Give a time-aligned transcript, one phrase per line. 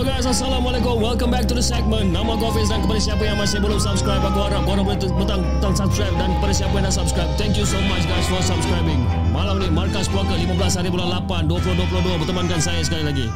[0.00, 0.96] Guys, Assalamualaikum.
[0.96, 2.16] Welcome back to the segment.
[2.16, 5.44] Nama aku Hafiz dan kepada siapa yang masih belum subscribe, aku harap korang boleh butang,
[5.60, 9.04] butang subscribe dan kepada siapa yang dah subscribe, thank you so much guys for subscribing.
[9.28, 13.28] Malam ni Markas Puaka 15 hari bulan 8 2022 bertemankan saya sekali lagi.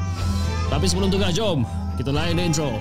[0.72, 1.68] Tapi sebelum tu guys, jom
[2.00, 2.80] kita lain intro.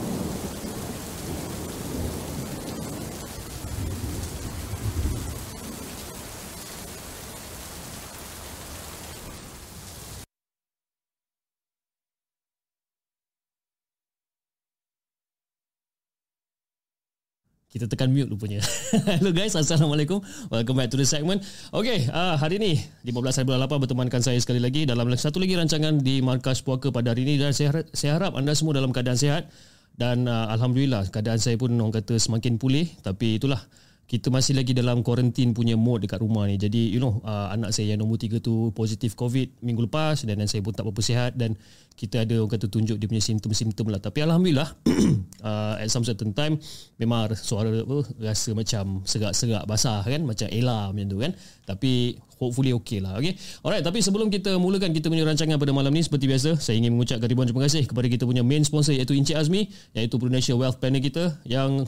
[17.71, 18.59] Kita tekan mute rupanya.
[19.15, 20.19] Hello guys, Assalamualaikum.
[20.51, 21.39] Welcome back to the segment.
[21.71, 25.55] Okay, uh, hari ni 15 hari bulan 8 bertemankan saya sekali lagi dalam satu lagi
[25.55, 29.15] rancangan di Markas Puaka pada hari ini dan saya saya harap anda semua dalam keadaan
[29.15, 29.47] sihat
[29.95, 33.63] dan uh, Alhamdulillah keadaan saya pun orang kata semakin pulih tapi itulah
[34.11, 36.59] kita masih lagi dalam kuarantin punya mode dekat rumah ni.
[36.59, 40.35] Jadi you know uh, anak saya yang nombor tiga tu positif COVID minggu lepas dan,
[40.35, 41.55] dan saya pun tak berapa sihat dan
[41.95, 44.03] kita ada orang kata tunjuk dia punya simptom-simptom lah.
[44.03, 44.67] Tapi alhamdulillah
[45.47, 46.59] uh, at some certain time
[46.99, 51.31] memang suara apa rasa macam serak-serak basah kan macam Ella macam tu kan.
[51.63, 53.39] Tapi hopefully okay lah okay.
[53.63, 56.91] Alright tapi sebelum kita mulakan kita punya rancangan pada malam ni seperti biasa saya ingin
[56.99, 60.83] mengucapkan ribuan terima kasih kepada kita punya main sponsor iaitu Encik Azmi iaitu Prudential Wealth
[60.83, 61.87] Planner kita yang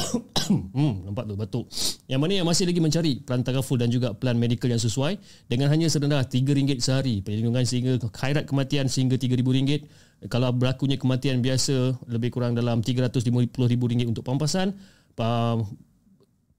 [0.50, 1.64] hmm, nampak tu batuk.
[2.10, 5.70] Yang mana yang masih lagi mencari plan tagaful dan juga plan medical yang sesuai dengan
[5.70, 7.22] hanya serendah RM3 sehari.
[7.22, 9.86] Perlindungan sehingga khairat kematian sehingga RM3,000.
[10.28, 14.76] Kalau berlakunya kematian biasa lebih kurang dalam RM350,000 untuk pampasan.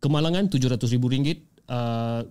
[0.02, 1.52] Kemalangan RM700,000.
[1.72, 2.26] Uh,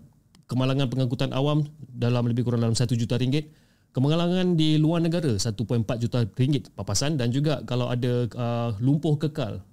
[0.51, 3.55] kemalangan pengangkutan awam dalam lebih kurang dalam 1 juta ringgit.
[3.91, 5.59] Kemalangan di luar negara 1.4
[5.99, 9.67] juta ringgit papasan dan juga kalau ada uh, lumpuh kekal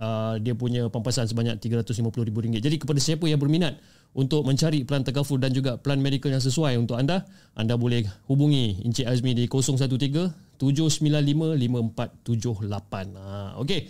[0.00, 2.62] uh, dia punya pampasan sebanyak RM350,000.
[2.62, 3.78] Jadi kepada siapa yang berminat
[4.14, 7.26] untuk mencari plan tagaful dan juga plan medical yang sesuai untuk anda,
[7.58, 13.18] anda boleh hubungi Encik Azmi di 013 795 5478.
[13.18, 13.80] Uh, Okey.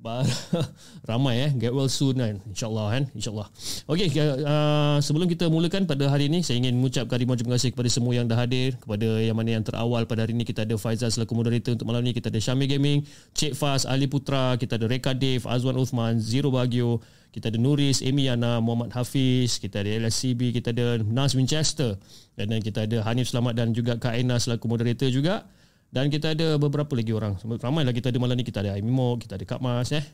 [1.08, 1.50] Ramai eh.
[1.60, 2.40] Get well soon kan.
[2.48, 3.02] Insyaallah kan.
[3.12, 3.48] Insyaallah.
[3.84, 7.88] Okey uh, sebelum kita mulakan pada hari ini saya ingin mengucapkan ribuan terima kasih kepada
[7.92, 10.48] semua yang dah hadir kepada yang mana yang terawal pada hari ini.
[10.48, 12.16] Kita ada Faizal selaku moderator untuk malam ini.
[12.16, 13.04] Kita ada Syamil Gaming
[13.36, 16.98] Cik Fas Ali Putra kita ada Reka Dave Azwan Uthman Zero Bagio
[17.30, 21.94] kita ada Nuris Amy Yana Muhammad Hafiz kita ada LSCB kita ada Nas Winchester
[22.34, 25.46] dan kita ada Hanif Selamat dan juga Kak Aina selaku moderator juga
[25.90, 27.34] dan kita ada beberapa lagi orang.
[27.58, 28.46] Ramai lagi kita ada malam ni.
[28.46, 29.90] Kita ada Aimimo, kita ada Kak Mas.
[29.90, 30.06] Eh.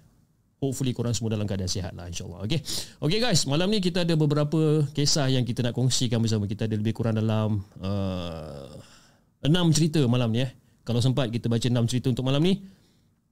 [0.57, 2.49] Hopefully korang semua dalam keadaan sihat lah insyaAllah.
[2.49, 2.65] Okay.
[2.97, 6.49] okay guys, malam ni kita ada beberapa kisah yang kita nak kongsikan bersama.
[6.49, 8.73] Kita ada lebih kurang dalam uh,
[9.45, 10.49] enam cerita malam ni.
[10.49, 10.51] Eh.
[10.81, 12.57] Kalau sempat kita baca enam cerita untuk malam ni.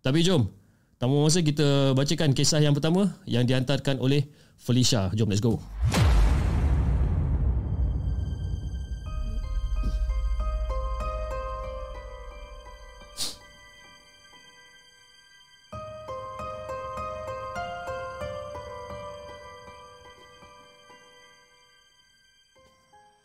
[0.05, 0.45] Tapi jom.
[1.01, 4.29] Tanpa masa kita bacakan kisah yang pertama yang dihantarkan oleh
[4.61, 5.09] Felicia.
[5.17, 5.57] Jom let's go.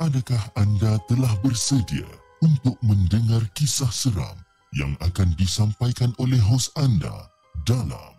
[0.09, 2.09] Adakah anda telah bersedia
[2.41, 4.33] untuk mendengar kisah seram
[4.73, 7.29] yang akan disampaikan oleh hos anda
[7.61, 8.17] dalam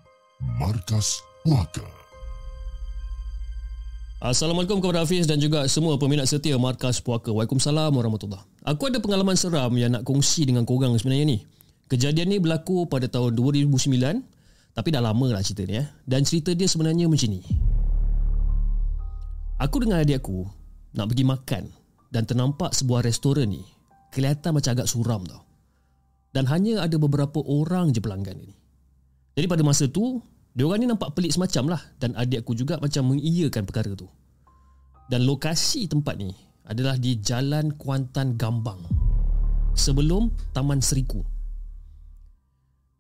[0.63, 1.83] Markas Puaka?
[4.23, 7.35] Assalamualaikum kepada Hafiz dan juga semua peminat setia Markas Puaka.
[7.35, 11.39] Waalaikumsalam warahmatullahi Aku ada pengalaman seram yang nak kongsi dengan korang sebenarnya ni.
[11.91, 13.67] Kejadian ni berlaku pada tahun 2009
[14.79, 15.83] tapi dah lama lah cerita ni.
[15.83, 15.91] Eh.
[16.07, 17.43] Dan cerita dia sebenarnya macam ni.
[19.59, 20.47] Aku dengan adik aku
[20.95, 21.80] nak pergi makan
[22.11, 23.62] dan ternampak sebuah restoran ni
[24.11, 25.47] kelihatan macam agak suram tau.
[26.31, 28.55] Dan hanya ada beberapa orang je pelanggan ini.
[29.35, 30.23] Jadi pada masa tu,
[30.55, 34.07] dia orang ni nampak pelik semacam lah dan adik aku juga macam mengiyakan perkara tu.
[35.11, 36.31] Dan lokasi tempat ni
[36.71, 38.79] adalah di Jalan Kuantan Gambang.
[39.75, 41.23] Sebelum Taman Seriku.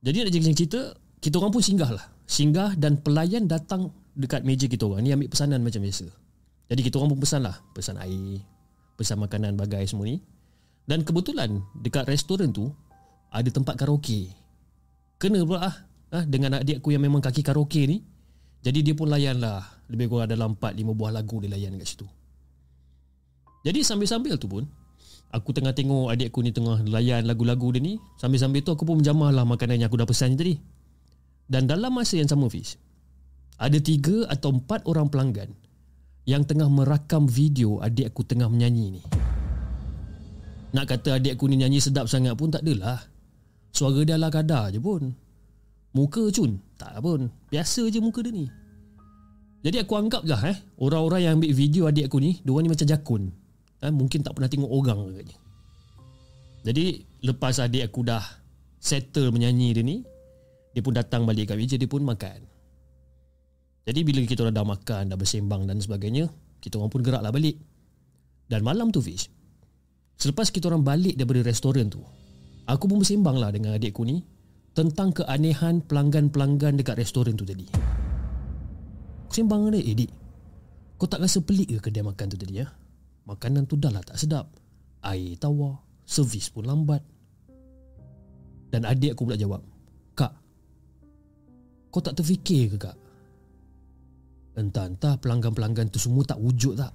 [0.00, 0.80] Jadi nak jadi cerita,
[1.22, 2.06] kita orang pun singgah lah.
[2.26, 6.06] Singgah dan pelayan datang dekat meja kita orang ni ambil pesanan macam biasa.
[6.70, 7.56] Jadi kita orang pun pesan lah.
[7.74, 8.42] Pesan air,
[9.00, 10.20] pesan makanan bagai semua ni.
[10.84, 12.68] Dan kebetulan dekat restoran tu
[13.32, 14.28] ada tempat karaoke.
[15.16, 15.76] Kena pula ah,
[16.12, 18.04] ah dengan adik aku yang memang kaki karaoke ni.
[18.60, 19.64] Jadi dia pun layan lah.
[19.88, 22.06] Lebih kurang dalam 4-5 buah lagu dia layan kat situ.
[23.64, 24.64] Jadi sambil-sambil tu pun
[25.30, 28.98] Aku tengah tengok adik aku ni tengah layan lagu-lagu dia ni Sambil-sambil tu aku pun
[28.98, 30.56] menjamah lah makanan yang aku dah pesan tadi
[31.46, 32.80] Dan dalam masa yang sama Fiz
[33.60, 35.52] Ada tiga atau empat orang pelanggan
[36.28, 39.02] Yang tengah merakam video adik aku tengah menyanyi ni
[40.70, 43.02] nak kata adik aku ni nyanyi sedap sangat pun tak adalah.
[43.74, 45.10] Suara dia lah kadar je pun.
[45.94, 46.62] Muka cun.
[46.78, 47.26] Tak pun.
[47.50, 48.46] Biasa je muka dia ni.
[49.66, 50.56] Jadi aku anggap lah eh.
[50.78, 52.38] Orang-orang yang ambil video adik aku ni.
[52.46, 53.22] Diorang ni macam jakun.
[53.82, 55.38] Eh, mungkin tak pernah tengok orang katanya.
[56.60, 56.86] Jadi
[57.26, 58.22] lepas adik aku dah
[58.78, 59.96] settle menyanyi dia ni.
[60.70, 61.74] Dia pun datang balik kat meja.
[61.74, 62.46] Dia pun makan.
[63.90, 66.30] Jadi bila kita dah makan, dah bersembang dan sebagainya.
[66.62, 67.58] Kita orang pun geraklah balik.
[68.46, 69.26] Dan malam tu Fish.
[70.20, 72.04] Selepas kita orang balik daripada restoran tu
[72.68, 74.20] Aku pun bersembang lah dengan adikku ni
[74.76, 77.64] Tentang keanehan pelanggan-pelanggan dekat restoran tu tadi
[79.24, 80.12] Aku sembang dia Eh dik
[81.00, 82.68] Kau tak rasa pelik ke kedai makan tu tadi ya?
[83.24, 84.52] Makanan tu dah lah tak sedap
[85.08, 87.00] Air tawar Servis pun lambat
[88.68, 89.64] Dan adik aku pula jawab
[90.12, 90.36] Kak
[91.88, 93.09] Kau tak terfikir ke kak?
[94.58, 96.90] Entah-entah pelanggan-pelanggan tu semua tak wujud tak?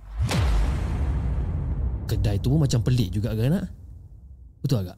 [2.06, 3.66] kedai tu pun macam pelik juga kan nak?
[4.62, 4.98] Betul agak?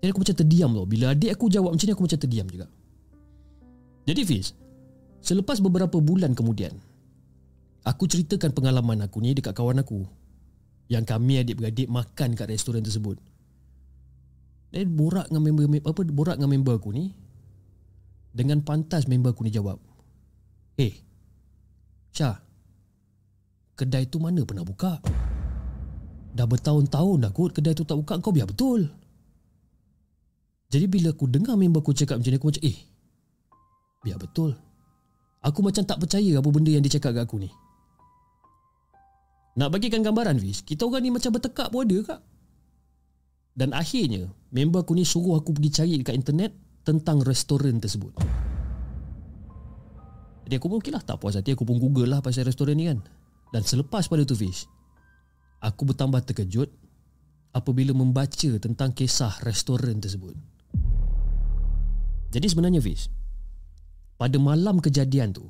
[0.00, 2.66] Jadi aku macam terdiam tau Bila adik aku jawab macam ni aku macam terdiam juga
[4.04, 4.52] Jadi Fiz
[5.24, 6.76] Selepas beberapa bulan kemudian
[7.82, 10.04] Aku ceritakan pengalaman aku ni dekat kawan aku
[10.92, 13.18] Yang kami adik-beradik makan kat restoran tersebut
[14.70, 17.10] Dan borak dengan member apa borak dengan member aku ni
[18.36, 19.80] Dengan pantas member aku ni jawab
[20.76, 20.94] Eh
[22.12, 22.36] Syah
[23.76, 25.00] kedai tu mana pernah buka?
[26.32, 28.88] Dah bertahun-tahun dah kot kedai tu tak buka kau biar betul.
[30.72, 32.78] Jadi bila aku dengar member aku cakap macam ni aku macam eh
[34.04, 34.50] biar betul.
[35.44, 37.50] Aku macam tak percaya apa benda yang dia cakap kat aku ni.
[39.56, 42.20] Nak bagikan gambaran Fiz, kita orang ni macam bertekak pun ada kak.
[43.56, 46.52] Dan akhirnya, member aku ni suruh aku pergi cari dekat internet
[46.84, 48.12] tentang restoran tersebut.
[50.46, 52.86] Jadi aku pun okey lah, tak puas hati aku pun google lah pasal restoran ni
[52.86, 53.02] kan.
[53.50, 54.66] Dan selepas pada tu Fish
[55.62, 56.70] Aku bertambah terkejut
[57.54, 60.36] Apabila membaca tentang kisah restoran tersebut.
[62.34, 63.08] Jadi sebenarnya Fish
[64.18, 65.46] Pada malam kejadian tu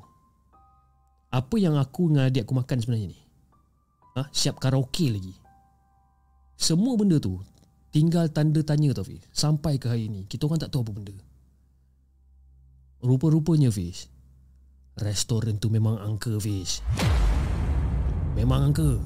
[1.33, 3.19] Apa yang aku dengan adik aku makan sebenarnya ni?
[4.17, 4.29] Ha?
[4.33, 5.33] Siap karaoke lagi.
[6.57, 7.37] Semua benda tu
[7.93, 9.25] Tinggal tanda tanya tau Fish.
[9.33, 11.15] Sampai ke hari ni Kita orang tak tahu apa benda.
[13.03, 14.16] Rupa-rupanya Fish
[14.97, 16.81] Restoran tu memang angka Fish
[18.33, 18.97] Memang angka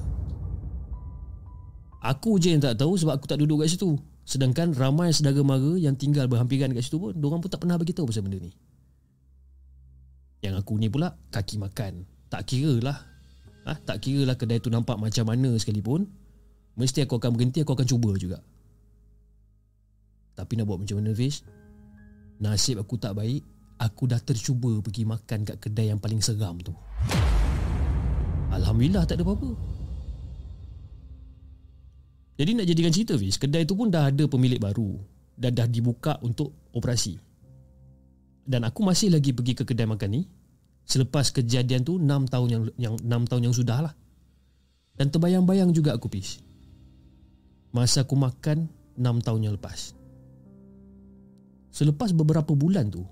[2.02, 3.94] Aku je yang tak tahu sebab aku tak duduk kat situ.
[4.26, 8.10] Sedangkan ramai saudara mara yang tinggal berhampiran kat situ pun Diorang pun tak pernah beritahu
[8.10, 8.50] pasal benda ni.
[10.42, 12.02] Yang aku ni pula kaki makan.
[12.26, 12.98] Tak kira lah
[13.70, 13.78] ha?
[13.78, 16.10] Tak kira lah kedai tu nampak macam mana sekalipun.
[16.74, 18.42] Mesti aku akan berhenti aku akan cuba juga.
[20.34, 21.44] Tapi nak buat macam mana Fish
[22.42, 23.44] Nasib aku tak baik
[23.82, 26.70] Aku dah tercuba pergi makan kat kedai yang paling seram tu.
[28.54, 29.50] Alhamdulillah tak ada apa-apa.
[32.38, 34.96] Jadi nak jadikan cerita Fiz Kedai tu pun dah ada pemilik baru
[35.36, 37.20] Dan dah dibuka untuk operasi.
[38.42, 40.22] Dan aku masih lagi pergi ke kedai makan ni
[40.82, 43.94] Selepas kejadian tu 6 tahun yang yang 6 tahun yang sudah lah.
[44.98, 46.42] Dan terbayang-bayang juga aku Fiz.
[47.70, 48.66] Masa aku makan
[48.98, 49.94] 6 tahun yang lepas.
[51.72, 53.06] Selepas beberapa bulan tu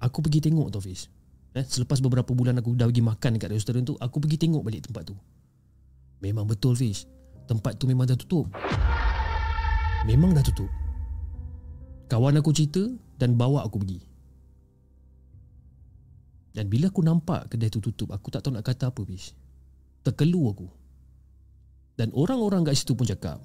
[0.00, 1.08] Aku pergi tengok tu Fiz
[1.50, 4.86] Eh, selepas beberapa bulan aku dah pergi makan dekat restoran tu, aku pergi tengok balik
[4.86, 5.18] tempat tu.
[6.22, 7.10] Memang betul Fish.
[7.50, 8.46] Tempat tu memang dah tutup.
[10.06, 10.70] Memang dah tutup.
[12.06, 12.86] Kawan aku cerita
[13.18, 13.98] dan bawa aku pergi.
[16.54, 19.34] Dan bila aku nampak kedai tu tutup, aku tak tahu nak kata apa Fish.
[20.06, 20.68] Terkelu aku.
[21.98, 23.42] Dan orang-orang kat situ pun cakap,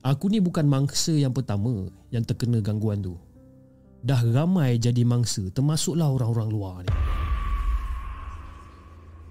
[0.00, 3.20] aku ni bukan mangsa yang pertama yang terkena gangguan tu
[4.04, 6.92] dah ramai jadi mangsa termasuklah orang-orang luar ni.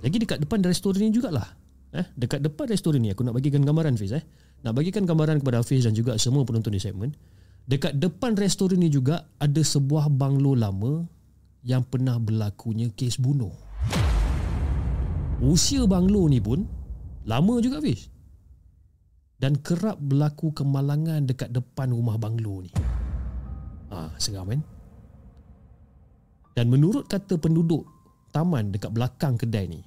[0.01, 1.45] Lagi dekat depan restoran ni jugalah.
[1.93, 4.25] Eh, dekat depan restoran ni aku nak bagikan gambaran Fiz eh.
[4.65, 7.13] nak bagikan gambaran kepada Hafiz dan juga semua penonton di segmen,
[7.69, 11.05] dekat depan restoran ni juga ada sebuah banglo lama
[11.61, 13.53] yang pernah berlakunya kes bunuh.
[15.43, 16.65] Usia banglo ni pun
[17.29, 18.09] lama juga Hafiz.
[19.37, 22.71] Dan kerap berlaku kemalangan dekat depan rumah banglo ni.
[23.93, 24.61] Ha, seram kan?
[26.57, 27.85] Dan menurut kata penduduk
[28.33, 29.81] taman dekat belakang kedai ni,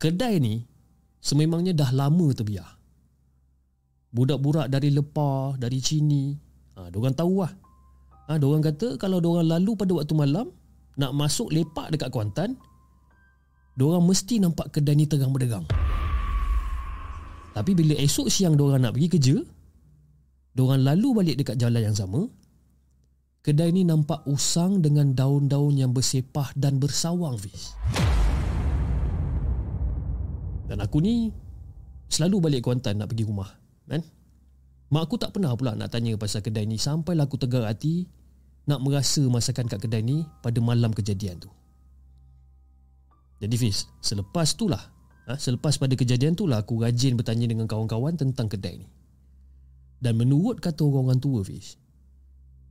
[0.00, 0.64] kedai ni
[1.20, 2.80] sememangnya dah lama terbiar.
[4.14, 6.32] Budak-budak dari Lepah, dari Cini,
[6.78, 7.52] ha, diorang tahu lah.
[8.32, 10.48] Ha, diorang kata kalau diorang lalu pada waktu malam,
[10.96, 12.56] nak masuk lepak dekat Kuantan,
[13.76, 15.66] diorang mesti nampak kedai ni terang berdegang.
[17.52, 19.36] Tapi bila esok siang diorang nak pergi kerja,
[20.54, 22.24] diorang lalu balik dekat jalan yang sama,
[23.44, 27.76] kedai ni nampak usang dengan daun-daun yang bersepah dan bersawang, Fiz.
[30.64, 31.28] Dan aku ni
[32.08, 33.52] selalu balik Kuantan nak pergi rumah,
[33.84, 34.00] kan?
[34.88, 38.08] Mak aku tak pernah pula nak tanya pasal kedai ni sampai aku tegar hati
[38.64, 41.52] nak merasa masakan kat kedai ni pada malam kejadian tu.
[43.44, 47.64] Jadi Fiz, selepas tu lah Ha, selepas pada kejadian tu lah aku rajin bertanya dengan
[47.64, 48.88] kawan-kawan tentang kedai ni.
[49.96, 51.80] Dan menurut kata orang-orang tua Fish,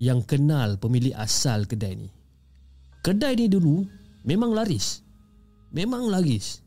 [0.03, 2.11] yang kenal pemilik asal kedai ni,
[2.99, 3.87] kedai ni dulu
[4.27, 4.99] memang laris.
[5.71, 6.59] Memang laris.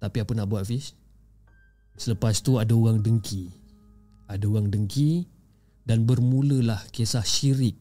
[0.00, 0.96] Tapi apa nak buat Fish?
[1.96, 3.48] Selepas tu ada orang dengki.
[4.26, 5.24] Ada orang dengki
[5.86, 7.78] dan bermulalah kisah syirik.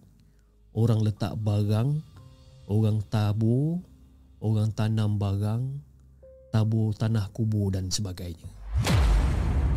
[0.76, 2.04] Orang letak barang,
[2.68, 3.80] orang tabur,
[4.44, 5.64] orang tanam barang,
[6.52, 8.46] tabur tanah kubur dan sebagainya.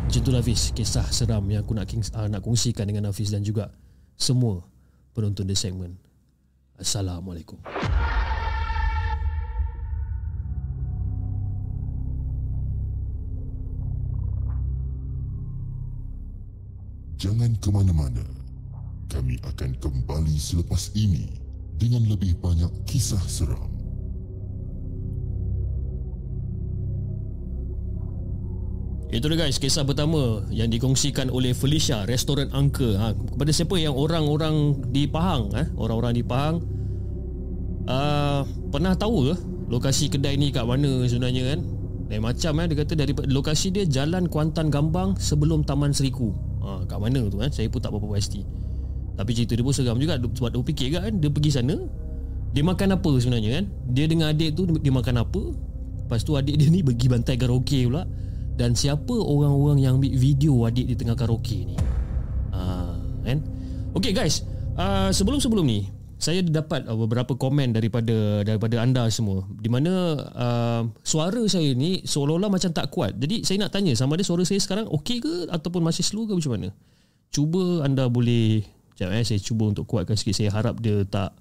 [0.09, 1.85] Macam itulah Hafiz, kisah seram yang aku nak,
[2.17, 3.69] uh, nak kongsikan dengan Hafiz dan juga
[4.17, 4.65] semua
[5.13, 5.93] penonton di segmen.
[6.81, 7.61] Assalamualaikum.
[17.21, 18.25] Jangan ke mana-mana.
[19.13, 21.37] Kami akan kembali selepas ini
[21.77, 23.78] dengan lebih banyak kisah seram.
[29.09, 32.93] Itu dia guys, kisah pertama yang dikongsikan oleh Felicia, restoran Angka.
[32.93, 36.61] Ha, kepada siapa yang orang-orang di Pahang, eh, orang-orang di Pahang
[37.89, 39.35] uh, pernah tahu ke
[39.73, 41.59] lokasi kedai ni kat mana sebenarnya kan?
[42.09, 46.29] Lain macam eh, dia kata dari lokasi dia Jalan Kuantan Gambang sebelum Taman Seriku.
[46.61, 47.49] Ha, kat mana tu kan?
[47.49, 48.45] Saya pun tak berapa pasti.
[49.17, 51.75] Tapi cerita dia pun seram juga sebab dia fikir kan dia pergi sana
[52.53, 53.65] dia makan apa sebenarnya kan?
[53.89, 55.41] Dia dengan adik tu dia makan apa?
[56.05, 58.05] Lepas tu adik dia ni pergi bantai karaoke pula
[58.59, 61.79] dan siapa orang-orang yang ambil video adik di tengah karaoke ni?
[62.51, 63.39] Uh, kan?
[63.95, 64.43] Okay guys.
[64.75, 65.87] Uh, sebelum-sebelum ni
[66.19, 69.47] saya dapat uh, beberapa komen daripada daripada anda semua.
[69.47, 73.15] Di mana uh, suara saya ni seolah-olah macam tak kuat.
[73.15, 76.35] Jadi saya nak tanya sama ada suara saya sekarang okey ke ataupun masih slow ke
[76.35, 76.69] macam mana?
[77.31, 78.67] Cuba anda boleh
[78.99, 80.35] Sekejap eh, saya cuba untuk kuatkan sikit.
[80.35, 81.31] Saya harap dia tak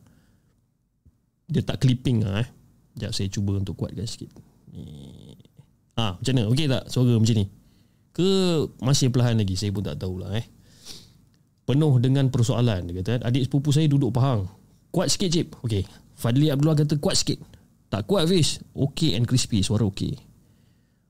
[1.50, 2.48] Dia tak clipping lah eh.
[2.94, 4.30] Sekejap saya cuba untuk kuatkan sikit.
[4.70, 5.34] Ni
[5.98, 6.46] Ha, macam mana?
[6.54, 7.46] Okey tak suara macam ni?
[8.14, 8.30] Ke
[8.78, 9.58] masih perlahan lagi?
[9.58, 10.46] Saya pun tak tahulah eh.
[11.66, 12.86] Penuh dengan persoalan.
[12.86, 14.46] Dia kata, adik sepupu saya duduk Pahang.
[14.94, 15.48] Kuat sikit, Cip.
[15.66, 15.82] Okey.
[16.14, 17.42] Fadli Abdullah kata, kuat sikit.
[17.90, 18.62] Tak kuat, Fish.
[18.78, 19.58] Okey and crispy.
[19.60, 20.14] Suara okey.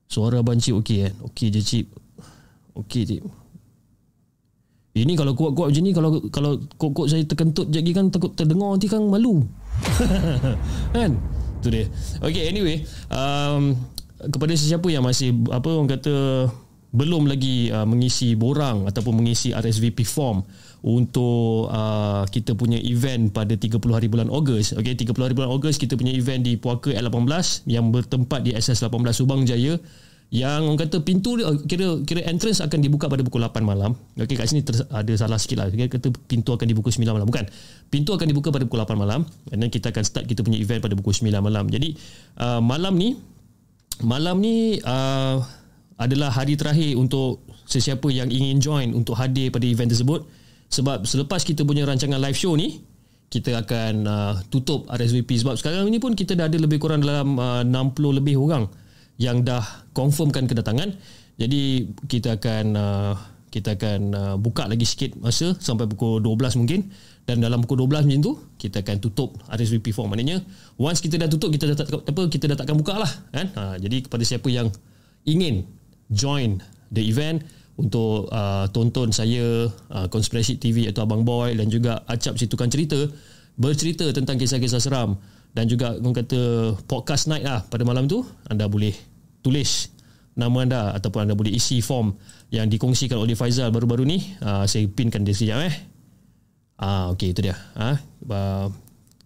[0.09, 1.13] Suara Abang Cip okey kan?
[1.29, 1.87] Okey je, Cip.
[2.73, 3.23] Okey, Cip.
[4.97, 8.89] Ini kalau kuat-kuat macam ni, kalau kalau kok-kok saya terkentut je kan takut terdengar nanti
[8.89, 9.45] kan malu.
[10.97, 11.13] kan?
[11.61, 11.85] Tu dia.
[12.19, 12.83] Okay, anyway.
[13.07, 13.77] Um,
[14.27, 16.15] kepada sesiapa yang masih apa orang kata
[16.89, 20.41] belum lagi uh, mengisi borang ataupun mengisi RSVP form
[20.81, 24.73] untuk uh, kita punya event pada 30 hari bulan Ogos.
[24.73, 29.13] Okey, 30 hari bulan Ogos kita punya event di Puaka L18 yang bertempat di SS18
[29.13, 29.77] Subang Jaya
[30.29, 33.97] yang orang kata pintu kira kira entrance akan dibuka pada pukul 8 malam.
[34.13, 35.67] Okey kat sini ter, ada salah sikit lah.
[35.73, 37.25] Dia kata pintu akan dibuka 9 malam.
[37.25, 37.49] Bukan.
[37.89, 40.93] Pintu akan dibuka pada pukul 8 malam dan kita akan start kita punya event pada
[40.93, 41.65] pukul 9 malam.
[41.65, 41.97] Jadi
[42.37, 43.17] uh, malam ni
[44.03, 45.39] malam ni uh,
[45.99, 50.25] adalah hari terakhir untuk sesiapa yang ingin join untuk hadir pada event tersebut.
[50.69, 52.81] Sebab selepas kita punya rancangan live show ni
[53.29, 57.37] kita akan uh, tutup RSVP sebab sekarang ini pun kita dah ada lebih kurang dalam
[57.37, 58.65] uh, 60 lebih orang
[59.21, 59.61] yang dah
[59.93, 60.97] confirmkan kedatangan.
[61.37, 63.13] Jadi kita akan uh,
[63.53, 66.89] kita akan uh, buka lagi sikit masa sampai pukul 12 mungkin
[67.29, 70.41] dan dalam pukul 12 macam tu kita akan tutup RSVP form maknanya
[70.81, 73.61] once kita dah tutup kita dah tak, apa kita dah takkan buka lah kan ha,
[73.77, 74.73] jadi kepada siapa yang
[75.29, 75.61] ingin
[76.09, 76.57] join
[76.89, 77.45] the event
[77.77, 82.97] untuk uh, tonton saya uh, Conspiracy TV atau Abang Boy dan juga Acap Situkan Cerita
[83.55, 85.21] bercerita tentang kisah-kisah seram
[85.53, 86.41] dan juga orang kata
[86.89, 88.91] podcast night lah pada malam tu anda boleh
[89.45, 89.93] tulis
[90.39, 92.15] nama anda ataupun anda boleh isi form
[92.49, 94.23] yang dikongsikan oleh Faizal baru-baru ni.
[94.39, 95.75] Uh, saya pinkan dia sekejap eh.
[96.79, 97.59] Ah, okey itu dia.
[97.75, 97.99] Ah,
[98.31, 98.71] uh,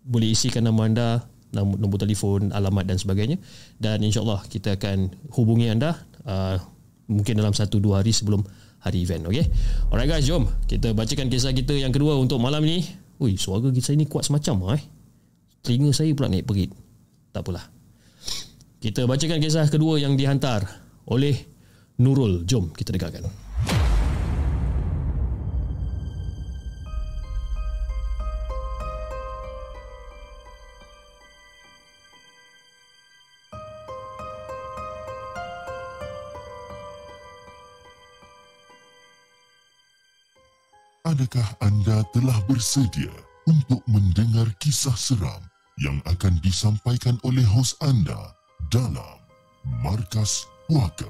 [0.01, 1.07] boleh isikan nama anda,
[1.53, 3.37] nombor, nombor telefon, alamat dan sebagainya.
[3.77, 6.57] Dan insyaAllah kita akan hubungi anda uh,
[7.05, 8.41] mungkin dalam satu dua hari sebelum
[8.81, 9.29] hari event.
[9.29, 9.45] Okay?
[9.93, 12.83] Alright guys, jom kita bacakan kisah kita yang kedua untuk malam ni.
[13.21, 14.83] Ui, suara kisah ini kuat semacam eh.
[15.63, 16.73] Telinga saya pula naik perit.
[17.31, 17.69] Tak apalah.
[18.83, 20.67] Kita bacakan kisah kedua yang dihantar
[21.07, 21.37] oleh
[22.01, 22.43] Nurul.
[22.43, 23.42] Jom kita dengarkan.
[41.23, 43.07] Adakah anda telah bersedia
[43.47, 45.39] untuk mendengar kisah seram
[45.79, 48.35] yang akan disampaikan oleh hos anda
[48.67, 49.23] dalam
[49.79, 51.07] Markas Puaka?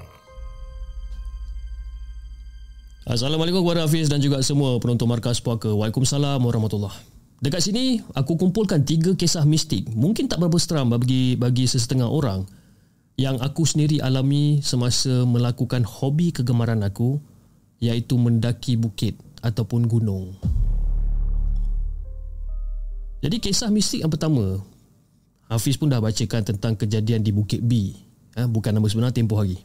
[3.10, 5.74] Assalamualaikum kepada Hafiz dan juga semua penonton Markas Puaka.
[5.74, 6.94] Waalaikumsalam warahmatullahi
[7.42, 9.90] Dekat sini, aku kumpulkan tiga kisah mistik.
[9.98, 12.46] Mungkin tak berapa seram bagi bagi sesetengah orang
[13.18, 17.18] yang aku sendiri alami semasa melakukan hobi kegemaran aku
[17.82, 20.32] iaitu mendaki bukit ataupun gunung.
[23.20, 24.60] Jadi kisah mistik yang pertama,
[25.48, 27.92] Hafiz pun dah bacakan tentang kejadian di Bukit B.
[28.36, 29.60] Ha, bukan nama sebenar tempoh hari.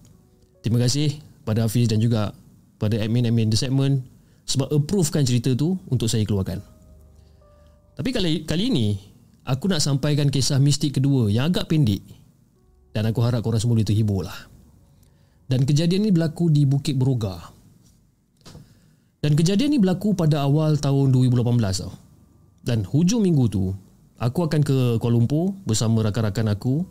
[0.59, 1.15] Terima kasih
[1.47, 2.35] pada Hafiz dan juga
[2.79, 4.03] pada admin-admin The Segment
[4.47, 6.59] sebab approvekan cerita tu untuk saya keluarkan.
[7.99, 8.87] Tapi kali kali ini,
[9.43, 11.99] aku nak sampaikan kisah mistik kedua yang agak pendek
[12.95, 14.39] dan aku harap korang semua boleh terhibur lah.
[15.49, 17.58] Dan kejadian ini berlaku di Bukit Beroga,
[19.19, 21.91] dan kejadian ni berlaku pada awal tahun 2018 tau.
[22.63, 23.75] Dan hujung minggu tu,
[24.19, 26.83] aku akan ke Kuala Lumpur bersama rakan-rakan aku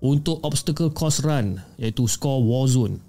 [0.00, 3.00] untuk obstacle course run iaitu score war zone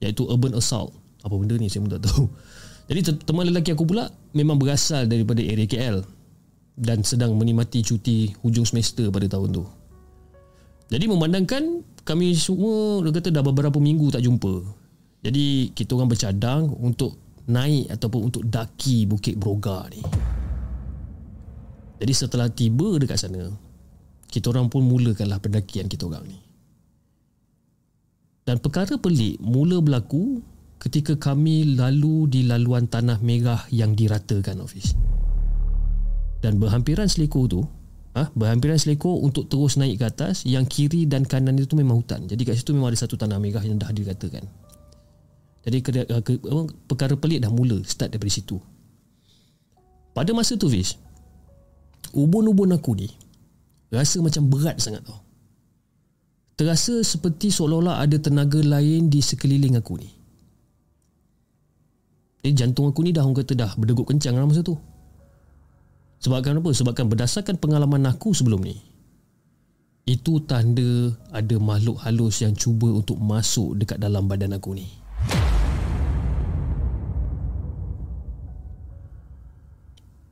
[0.00, 0.96] iaitu urban assault.
[1.24, 2.24] Apa benda ni saya pun tak tahu.
[2.88, 6.04] Jadi teman lelaki aku pula memang berasal daripada area KL
[6.76, 9.64] dan sedang menikmati cuti hujung semester pada tahun tu.
[10.92, 14.60] Jadi memandangkan kami semua dia kata dah beberapa minggu tak jumpa.
[15.24, 20.00] Jadi kita orang bercadang untuk naik ataupun untuk daki Bukit Broga ni.
[22.00, 23.48] Jadi setelah tiba dekat sana,
[24.28, 26.38] kita orang pun mulakanlah pendakian kita orang ni.
[28.44, 30.44] Dan perkara pelik mula berlaku
[30.76, 34.92] ketika kami lalu di laluan tanah merah yang diratakan office.
[36.44, 37.64] Dan berhampiran selekor tu,
[38.12, 42.04] ah, ha, berhampiran selekor untuk terus naik ke atas, yang kiri dan kanan itu memang
[42.04, 42.28] hutan.
[42.28, 44.44] Jadi kat situ memang ada satu tanah merah yang dah diratakan.
[45.64, 46.32] Jadi ke, ke, ke,
[46.84, 48.60] perkara pelik dah mula start daripada situ.
[50.12, 51.00] Pada masa tu Fiz,
[52.12, 53.08] ubun-ubun aku ni
[53.90, 55.18] rasa macam berat sangat tau.
[56.54, 60.06] Terasa seperti seolah-olah ada tenaga lain di sekeliling aku ni.
[62.44, 64.76] Jadi jantung aku ni dah orang kata dah berdegup kencang dalam masa tu.
[66.22, 66.70] Sebabkan apa?
[66.70, 68.76] Sebabkan berdasarkan pengalaman aku sebelum ni,
[70.04, 74.86] itu tanda ada makhluk halus yang cuba untuk masuk dekat dalam badan aku ni.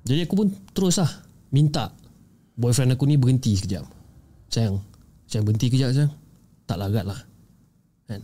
[0.03, 1.11] Jadi aku pun terus lah
[1.55, 1.95] minta
[2.59, 3.87] boyfriend aku ni berhenti sekejap.
[4.51, 4.83] Sayang,
[5.31, 6.13] sayang berhenti sekejap sayang.
[6.67, 7.21] Tak lagat lah.
[8.11, 8.21] Kan?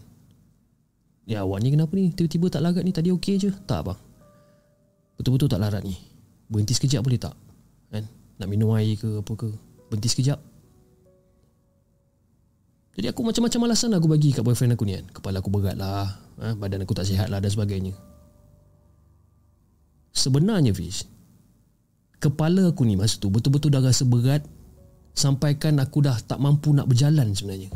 [1.28, 2.10] Ya awak ni kenapa ni?
[2.10, 3.50] Tiba-tiba tak lagat ni tadi okey je.
[3.66, 3.98] Tak bang.
[5.18, 5.94] Betul-betul tak larat ni.
[6.48, 7.34] Berhenti sekejap boleh tak?
[7.90, 8.06] Kan?
[8.38, 9.48] Nak minum air ke apa ke?
[9.90, 10.38] Berhenti sekejap.
[12.98, 15.06] Jadi aku macam-macam alasan aku bagi kat boyfriend aku ni kan.
[15.14, 16.18] Kepala aku berat lah.
[16.42, 16.58] Ha?
[16.58, 17.94] Badan aku tak sihat lah dan sebagainya.
[20.10, 21.06] Sebenarnya Fish,
[22.18, 24.42] kepala aku ni masa tu betul-betul dah rasa berat
[25.18, 27.74] sampaikan aku dah tak mampu nak berjalan sebenarnya.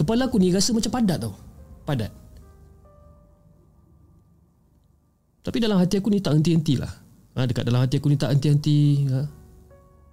[0.00, 1.36] Kepala aku ni rasa macam padat tau.
[1.84, 2.08] Padat.
[5.40, 6.92] Tapi dalam hati aku ni tak henti-henti lah.
[7.36, 9.08] Ha, dekat dalam hati aku ni tak henti-henti.
[9.12, 9.24] Ha.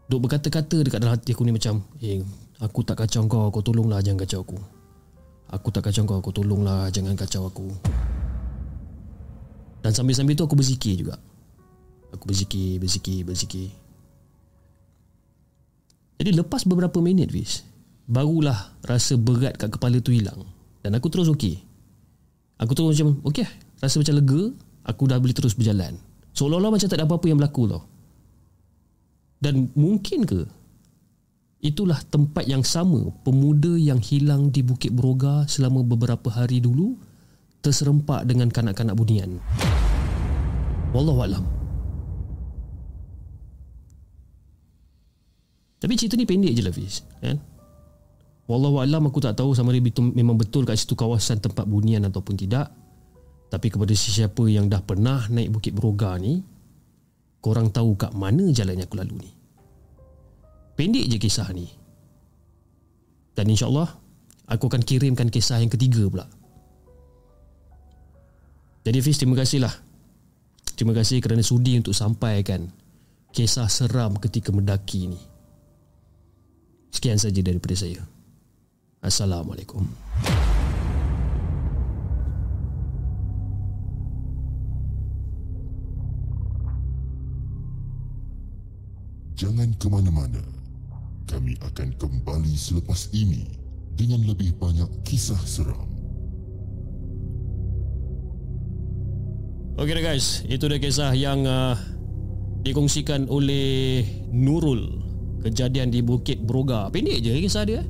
[0.08, 2.24] Duk berkata-kata dekat dalam hati aku ni macam, eh,
[2.64, 4.60] aku tak kacau kau, kau tolonglah jangan kacau aku.
[5.52, 7.68] Aku tak kacau kau, kau tolonglah jangan kacau aku.
[9.84, 11.20] Dan sambil-sambil tu aku berzikir juga.
[12.18, 13.70] Aku berzikir, berzikir, berzikir.
[16.18, 17.62] Jadi lepas beberapa minit Fiz
[18.10, 20.50] Barulah rasa berat kat kepala tu hilang.
[20.82, 21.62] Dan aku terus okey.
[22.58, 23.46] Aku terus macam okey
[23.78, 24.42] Rasa macam lega
[24.90, 25.94] Aku dah boleh terus berjalan.
[26.34, 27.86] Seolah-olah macam tak ada apa-apa yang berlaku tau.
[29.38, 30.42] Dan mungkin ke
[31.62, 36.98] Itulah tempat yang sama Pemuda yang hilang di Bukit Beroga Selama beberapa hari dulu
[37.62, 39.38] Terserempak dengan kanak-kanak bunian.
[40.96, 41.57] Wallahualam
[45.78, 47.38] Tapi cerita ni pendek je lah Fiz kan?
[48.48, 52.40] Wallahu alam aku tak tahu sama ada memang betul kat situ kawasan tempat bunian ataupun
[52.40, 52.72] tidak.
[53.48, 56.44] Tapi kepada sesiapa yang dah pernah naik Bukit Beroga ni,
[57.44, 59.32] korang tahu kat mana jalan yang aku lalu ni.
[60.80, 61.68] Pendek je kisah ni.
[63.36, 63.88] Dan insyaAllah,
[64.48, 66.28] aku akan kirimkan kisah yang ketiga pula.
[68.88, 69.76] Jadi Fiz, terima kasihlah.
[70.78, 72.72] Terima kasih kerana sudi untuk sampaikan
[73.36, 75.20] kisah seram ketika mendaki ni.
[76.92, 78.02] Sekian saja daripada saya.
[79.04, 79.86] Assalamualaikum.
[89.38, 90.42] Jangan ke mana-mana.
[91.30, 93.46] Kami akan kembali selepas ini
[93.94, 95.86] dengan lebih banyak kisah seram.
[99.78, 101.78] Okey guys, itu dia kisah yang uh,
[102.66, 104.02] dikongsikan oleh
[104.34, 105.07] Nurul.
[105.48, 106.92] Kejadian di Bukit Broga.
[106.92, 107.80] Pendek je kisah dia.
[107.80, 107.86] eh.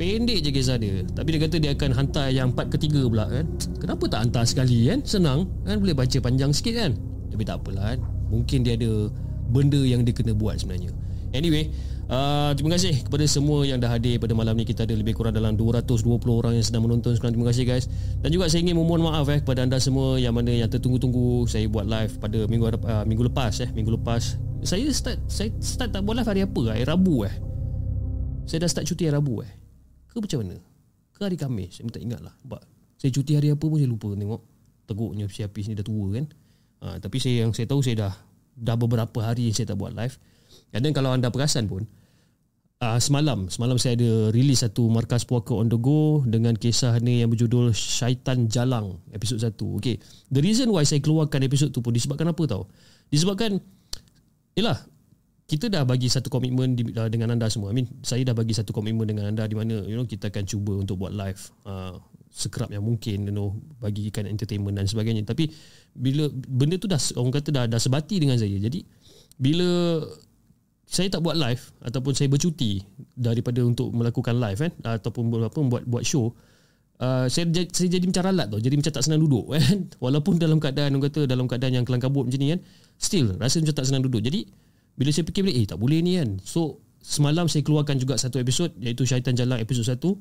[0.00, 1.04] Pendek je kisah dia.
[1.04, 3.44] Tapi dia kata dia akan hantar yang part ketiga pula kan.
[3.76, 5.04] Kenapa tak hantar sekali kan?
[5.04, 6.92] Senang kan boleh baca panjang sikit kan.
[7.28, 8.00] Tapi tak apalah kan.
[8.32, 9.12] Mungkin dia ada
[9.52, 10.96] benda yang dia kena buat sebenarnya.
[11.36, 11.68] Anyway,
[12.08, 14.64] uh, terima kasih kepada semua yang dah hadir pada malam ni.
[14.64, 17.36] Kita ada lebih kurang dalam 220 orang yang sedang menonton sekarang.
[17.36, 17.84] Terima kasih guys.
[18.20, 21.68] Dan juga saya ingin memohon maaf eh kepada anda semua yang mana yang tertunggu-tunggu saya
[21.68, 24.36] buat live pada minggu uh, minggu lepas eh, minggu lepas.
[24.64, 26.62] Saya start saya start tak buat live hari apa?
[26.72, 27.34] Hari Rabu eh.
[28.44, 29.52] Saya dah start cuti hari Rabu eh.
[30.08, 30.56] Ke macam mana?
[31.14, 31.80] Ke hari Khamis?
[31.80, 32.34] Saya tak ingat lah.
[32.44, 32.60] Sebab
[32.98, 34.42] saya cuti hari apa pun saya lupa tengok.
[34.84, 36.24] Teguknya si Hafiz ni dah tua kan.
[36.84, 38.12] Ha, tapi saya yang saya tahu saya dah
[38.54, 40.16] dah beberapa hari yang saya tak buat live.
[40.80, 41.86] Dan kalau anda perasan pun
[42.82, 47.22] uh, semalam semalam saya ada release satu markas puaka on the go dengan kisah ni
[47.22, 49.54] yang berjudul Syaitan Jalang episod 1.
[49.80, 50.02] Okay.
[50.28, 52.66] The reason why saya keluarkan episod tu pun disebabkan apa tau?
[53.08, 53.60] Disebabkan
[54.54, 54.78] Yelah
[55.44, 57.68] kita dah bagi satu komitmen uh, dengan anda semua.
[57.68, 60.48] I mean, saya dah bagi satu komitmen dengan anda di mana you know kita akan
[60.48, 61.36] cuba untuk buat live
[61.68, 62.00] uh,
[62.32, 65.20] sekerap yang mungkin you know bagikan entertainment dan sebagainya.
[65.28, 65.52] Tapi
[65.92, 68.56] bila benda tu dah orang kata dah dah sebati dengan saya.
[68.56, 68.88] Jadi
[69.36, 70.00] bila
[70.94, 72.78] saya tak buat live ataupun saya bercuti
[73.18, 76.30] daripada untuk melakukan live kan ataupun apa buat buat show.
[76.94, 78.62] Uh, saya, saya jadi macam ralat tau.
[78.62, 79.90] Jadi macam tak senang duduk kan.
[79.98, 82.62] Walaupun dalam keadaan Orang kata dalam keadaan yang kelang kabut macam ni kan
[82.94, 84.22] Still rasa macam tak senang duduk.
[84.22, 84.46] Jadi
[84.94, 86.38] bila saya fikir balik Eh tak boleh ni kan.
[86.46, 90.14] So semalam saya keluarkan juga satu episod Iaitu Syaitan Jalan episod satu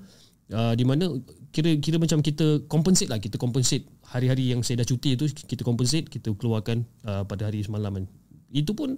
[0.49, 1.13] uh, Di mana
[1.53, 3.21] kira kira macam kita compensate lah.
[3.21, 7.61] Kita compensate hari-hari yang saya dah cuti tu Kita compensate Kita keluarkan uh, pada hari
[7.61, 8.05] semalam kan.
[8.49, 8.97] Itu pun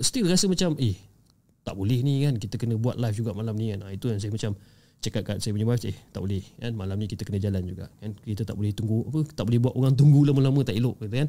[0.00, 0.96] Still rasa macam Eh
[1.60, 3.84] tak boleh ni kan Kita kena buat live juga malam ni kan.
[3.84, 4.56] Uh, Itu yang saya macam
[5.00, 7.88] cakap kat saya punya wife eh tak boleh kan malam ni kita kena jalan juga
[8.04, 8.12] kan.
[8.20, 11.28] Kita tak boleh tunggu apa tak boleh buat orang tunggu lama-lama tak elok gitu kan.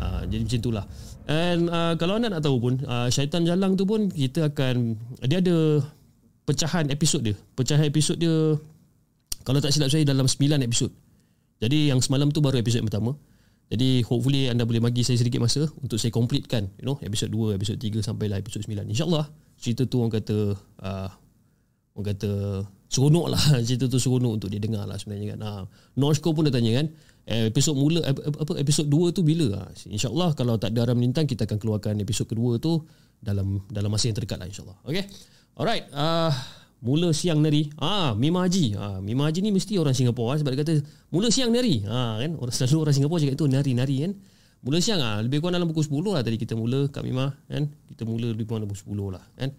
[0.00, 0.84] Uh, jadi macam itulah.
[1.28, 4.96] And uh, kalau anda nak tahu pun uh, syaitan jalang tu pun kita akan
[5.28, 5.84] dia ada
[6.48, 7.36] pecahan episod dia.
[7.52, 8.56] Pecahan episod dia
[9.44, 10.88] kalau tak silap saya dalam 9 episod.
[11.60, 13.20] Jadi yang semalam tu baru episod pertama
[13.70, 17.54] jadi hopefully anda boleh bagi saya sedikit masa untuk saya completekan you know episod 2
[17.54, 19.30] episod 3 sampailah episod 9 insyaallah
[19.60, 20.36] cerita tu orang kata
[20.82, 21.08] uh,
[21.94, 22.30] orang kata
[22.90, 25.40] seronok lah cerita tu seronok untuk dia dengar lah sebenarnya kan.
[25.46, 25.50] Ha,
[25.94, 26.86] Norshko pun dah tanya kan
[27.30, 29.62] episod mula apa episod 2 tu bila?
[29.62, 32.82] Ha, InsyaAllah kalau tak ada Aram Lintang kita akan keluarkan episod kedua tu
[33.22, 34.78] dalam dalam masa yang terdekat lah insyaAllah.
[34.82, 35.06] Okay.
[35.54, 35.86] Alright.
[35.94, 36.32] Uh,
[36.80, 37.68] mula siang nari.
[37.76, 38.76] Ah, Mima Haji.
[38.76, 40.74] Ha, Mima Haji ni mesti orang Singapura sebab dia kata
[41.12, 41.84] mula siang nari.
[41.84, 42.30] Ha, kan?
[42.40, 44.12] Orang selalu orang Singapura cakap itu nari-nari kan.
[44.60, 47.68] Mula siang ah lebih kurang dalam pukul 10 lah tadi kita mula Kak Mima kan.
[47.88, 49.50] Kita mula lebih kurang dalam pukul 10 lah kan.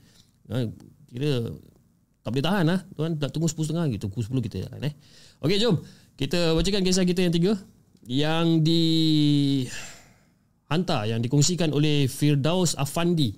[0.51, 0.55] Ha,
[1.09, 1.31] kira
[2.21, 4.93] tak boleh tahan lah tuan tak tunggu 10.30 gitu pukul 10 kita jalan eh
[5.41, 5.75] okey jom
[6.13, 7.53] kita bacakan kisah kita yang tiga
[8.05, 8.81] yang di
[10.69, 13.33] hantar yang dikongsikan oleh Firdaus Afandi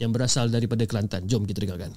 [0.00, 1.92] yang berasal daripada Kelantan jom kita dengarkan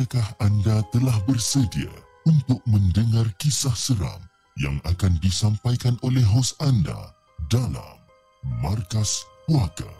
[0.00, 1.92] Adakah anda telah bersedia
[2.24, 4.16] untuk mendengar kisah seram
[4.56, 7.12] yang akan disampaikan oleh hos anda
[7.52, 8.00] dalam
[8.64, 9.92] Markas Puaka?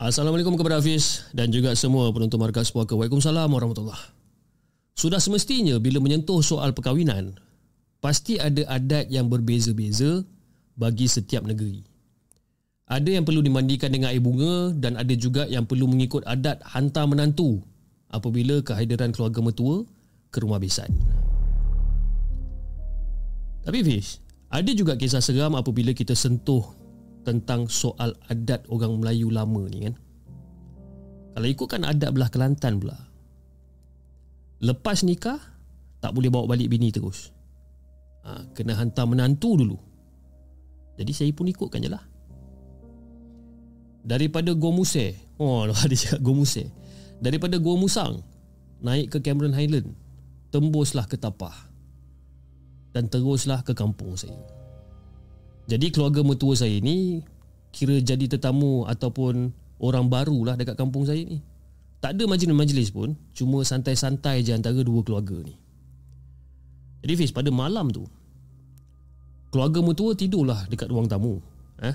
[0.00, 2.96] Assalamualaikum kepada Hafiz dan juga semua penonton Markas Puaka.
[2.96, 4.08] Waalaikumsalam warahmatullahi
[4.96, 7.36] Sudah semestinya bila menyentuh soal perkahwinan
[8.00, 10.24] pasti ada adat yang berbeza-beza
[10.80, 11.87] bagi setiap negeri
[12.88, 17.04] ada yang perlu dimandikan dengan air bunga dan ada juga yang perlu mengikut adat hantar
[17.04, 17.60] menantu
[18.08, 19.84] apabila kehadiran keluarga mertua
[20.32, 20.88] ke rumah besan.
[23.60, 26.64] Tapi Fish, ada juga kisah seram apabila kita sentuh
[27.28, 29.94] tentang soal adat orang Melayu lama ni kan.
[31.36, 32.96] Kalau ikutkan adat belah Kelantan pula.
[34.64, 35.36] Lepas nikah
[36.00, 37.36] tak boleh bawa balik bini terus.
[38.24, 39.76] Ha, kena hantar menantu dulu.
[40.96, 42.07] Jadi saya pun ikutkan je lah.
[44.04, 45.14] Daripada Gua Museh.
[45.38, 46.68] Oh, dia cakap Gua Museh.
[47.18, 48.22] Daripada Gua Musang.
[48.82, 49.94] Naik ke Cameron Highland.
[50.54, 51.54] Tembuslah ke Tapah.
[52.94, 54.38] Dan teruslah ke kampung saya.
[55.68, 57.20] Jadi keluarga mertua saya ni
[57.68, 61.44] kira jadi tetamu ataupun orang baru lah dekat kampung saya ni.
[61.98, 65.58] Tak ada majlis-majlis pun, cuma santai-santai je antara dua keluarga ni.
[67.02, 68.06] Jadi Fiz, pada malam tu,
[69.50, 71.42] keluarga mertua tidurlah dekat ruang tamu.
[71.82, 71.94] Eh?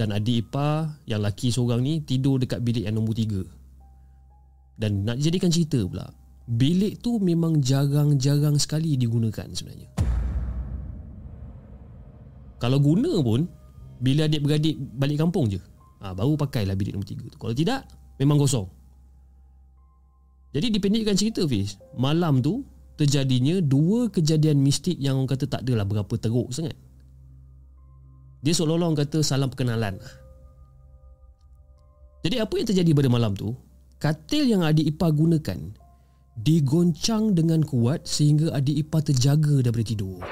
[0.00, 3.44] Dan adik ipar yang laki seorang ni tidur dekat bilik yang nombor tiga.
[4.80, 6.08] Dan nak jadikan cerita pula,
[6.48, 9.92] bilik tu memang jarang-jarang sekali digunakan sebenarnya.
[12.60, 13.48] Kalau guna pun
[14.00, 15.58] Bila adik-beradik balik kampung je
[16.04, 17.88] ha, Baru pakailah bilik nombor tiga tu Kalau tidak
[18.20, 18.68] Memang kosong
[20.52, 22.60] Jadi dipendekkan cerita Fiz Malam tu
[23.00, 26.76] Terjadinya Dua kejadian mistik Yang orang kata tak adalah Berapa teruk sangat
[28.40, 30.00] Dia seolah-olah orang kata Salam perkenalan
[32.24, 33.52] Jadi apa yang terjadi pada malam tu
[34.00, 35.60] Katil yang adik ipar gunakan
[36.40, 40.24] Digoncang dengan kuat Sehingga adik ipar terjaga daripada tidur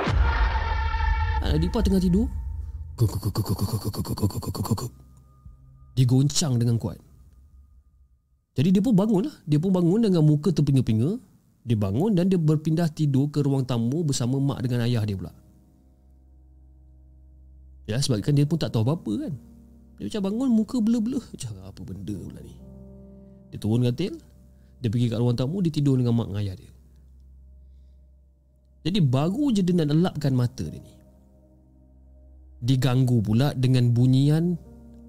[1.44, 2.32] Adik ipar tengah tidur
[5.92, 6.96] Digoncang dengan kuat
[8.56, 11.20] Jadi dia pun bangun lah Dia pun bangun dengan muka terpinga-pinga
[11.68, 15.28] Dia bangun dan dia berpindah tidur ke ruang tamu Bersama mak dengan ayah dia pula
[17.88, 19.34] Ya sebab kan dia pun tak tahu apa-apa kan
[19.96, 22.54] Dia macam bangun muka blur-blur Macam apa benda pula ni
[23.48, 24.14] Dia turun katil
[24.84, 26.72] Dia pergi kat ruang tamu Dia tidur dengan mak dengan ayah dia
[28.84, 30.98] Jadi baru je dia nak elapkan mata dia ni
[32.58, 34.58] diganggu pula dengan bunyian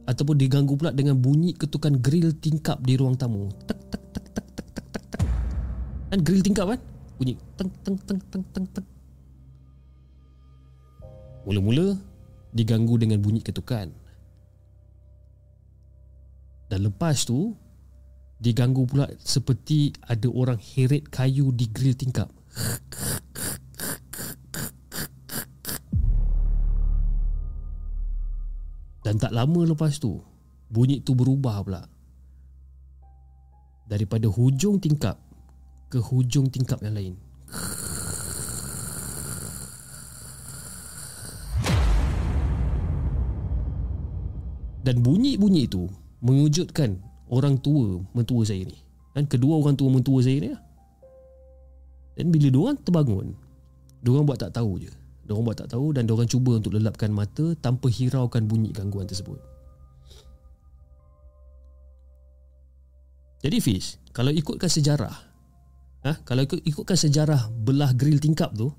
[0.06, 3.50] ataupun diganggu pula dengan bunyi ketukan grill tingkap di ruang tamu.
[3.66, 5.22] Tak tak tak tak tak tak tak tak.
[6.14, 6.80] Kan grill tingkap kan?
[7.18, 8.88] Bunyi teng teng teng teng teng teng.
[11.46, 11.98] Mula-mula
[12.54, 13.92] diganggu dengan bunyi ketukan.
[16.70, 17.58] Dan lepas tu
[18.38, 22.30] diganggu pula seperti ada orang heret kayu di grill tingkap.
[29.10, 30.22] Dan tak lama lepas tu
[30.70, 31.82] Bunyi tu berubah pula
[33.90, 35.18] Daripada hujung tingkap
[35.90, 37.16] Ke hujung tingkap yang lain
[44.84, 45.88] Dan bunyi-bunyi itu
[46.20, 47.00] Mengejutkan
[47.32, 48.78] orang tua mentua saya ni
[49.16, 50.62] Dan kedua orang tua mentua saya ni lah
[52.20, 53.36] Dan bila diorang terbangun
[54.04, 54.92] Diorang buat tak tahu je
[55.30, 59.38] Diorang buat tak tahu dan diorang cuba untuk lelapkan mata tanpa hiraukan bunyi gangguan tersebut.
[63.46, 65.14] Jadi Fiz, kalau ikutkan sejarah,
[66.02, 68.74] ha, kalau ikut, ikutkan sejarah belah grill tingkap tu,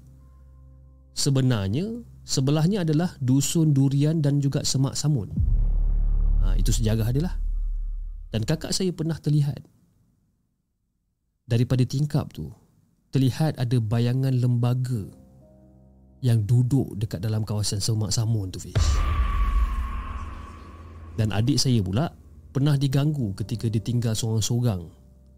[1.15, 5.31] sebenarnya sebelahnya adalah dusun durian dan juga semak samun.
[6.40, 7.37] Ha, itu sejarah dia lah.
[8.31, 9.61] Dan kakak saya pernah terlihat
[11.50, 12.48] daripada tingkap tu,
[13.11, 15.11] terlihat ada bayangan lembaga
[16.22, 18.76] yang duduk dekat dalam kawasan Semak Samun tu Fiz.
[21.18, 22.14] Dan adik saya pula
[22.55, 24.87] pernah diganggu ketika dia tinggal seorang-seorang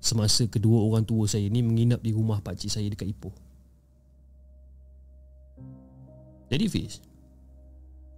[0.02, 3.34] semasa kedua orang tua saya ni menginap di rumah pakcik saya dekat Ipoh.
[6.52, 7.00] Jadi Fiz,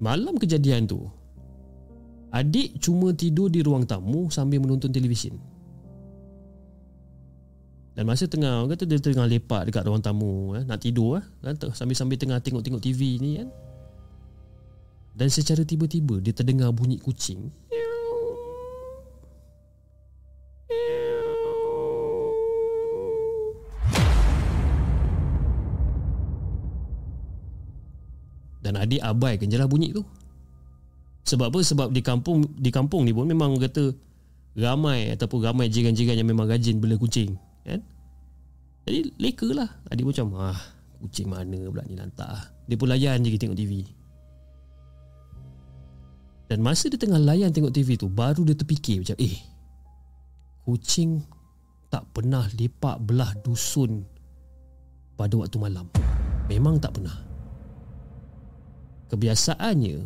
[0.02, 1.06] malam kejadian tu,
[2.34, 5.38] adik cuma tidur di ruang tamu sambil menonton televisyen.
[7.94, 11.24] Dan masa tengah orang kata dia tengah lepak dekat ruang tamu eh, nak tidur eh,
[11.46, 13.48] kan sambil-sambil tengah tengok-tengok TV ni kan.
[15.14, 17.54] Dan secara tiba-tiba dia terdengar bunyi kucing.
[28.58, 30.02] Dan adik abaikan je lah bunyi tu.
[31.24, 31.60] Sebab apa?
[31.64, 33.92] Sebab di kampung di kampung ni pun memang kata
[34.54, 37.34] ramai ataupun ramai jiran-jiran yang memang rajin bela kucing
[37.64, 37.80] kan?
[38.84, 39.68] Jadi leka lah.
[39.88, 40.58] Adik macam ah
[41.00, 42.32] kucing mana pula ni lantak
[42.64, 43.84] dia pun layan je tengok TV
[46.48, 49.36] dan masa dia tengah layan tengok TV tu baru dia terfikir macam eh
[50.64, 51.20] kucing
[51.92, 54.02] tak pernah lepak belah dusun
[55.14, 55.86] pada waktu malam.
[56.50, 57.14] Memang tak pernah.
[59.14, 59.96] Kebiasaannya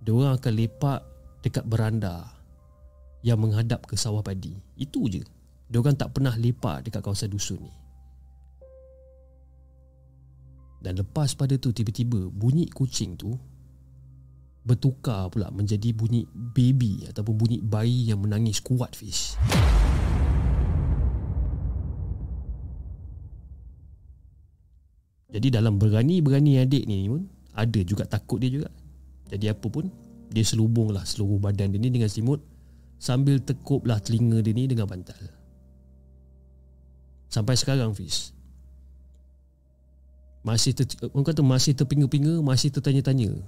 [0.00, 1.00] Diorang akan lepak
[1.44, 2.24] dekat beranda
[3.20, 4.56] Yang menghadap ke sawah padi.
[4.80, 5.20] Itu je.
[5.68, 7.72] Diorang tak pernah lepak dekat kawasan dusun ni.
[10.80, 13.36] Dan lepas pada tu tiba-tiba Bunyi kucing tu
[14.64, 19.36] Bertukar pula menjadi bunyi baby Ataupun bunyi bayi yang menangis kuat fish.
[25.30, 28.79] Jadi dalam berani-berani adik ni pun Ada juga takut dia juga.
[29.30, 29.86] Jadi apa pun
[30.30, 32.42] dia selubung lah seluruh badan dia ni dengan selimut
[32.98, 35.18] sambil tekuk lah telinga dia ni dengan bantal.
[37.30, 38.34] Sampai sekarang Fiz
[40.40, 43.38] masih ter, orang kata masih terpinga-pinga, masih tertanya-tanya.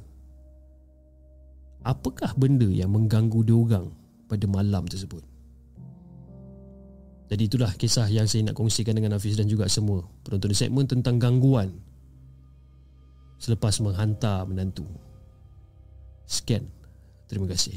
[1.83, 3.91] Apakah benda yang mengganggu dia orang
[4.31, 5.25] pada malam tersebut?
[7.33, 11.17] Jadi itulah kisah yang saya nak kongsikan dengan Hafiz dan juga semua penonton segmen tentang
[11.17, 11.73] gangguan
[13.41, 14.85] selepas menghantar menantu.
[16.33, 16.65] Sekian.
[17.29, 17.77] Terima kasih.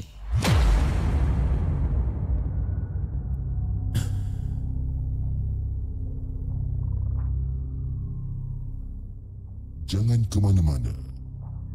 [9.84, 10.88] Jangan ke mana-mana.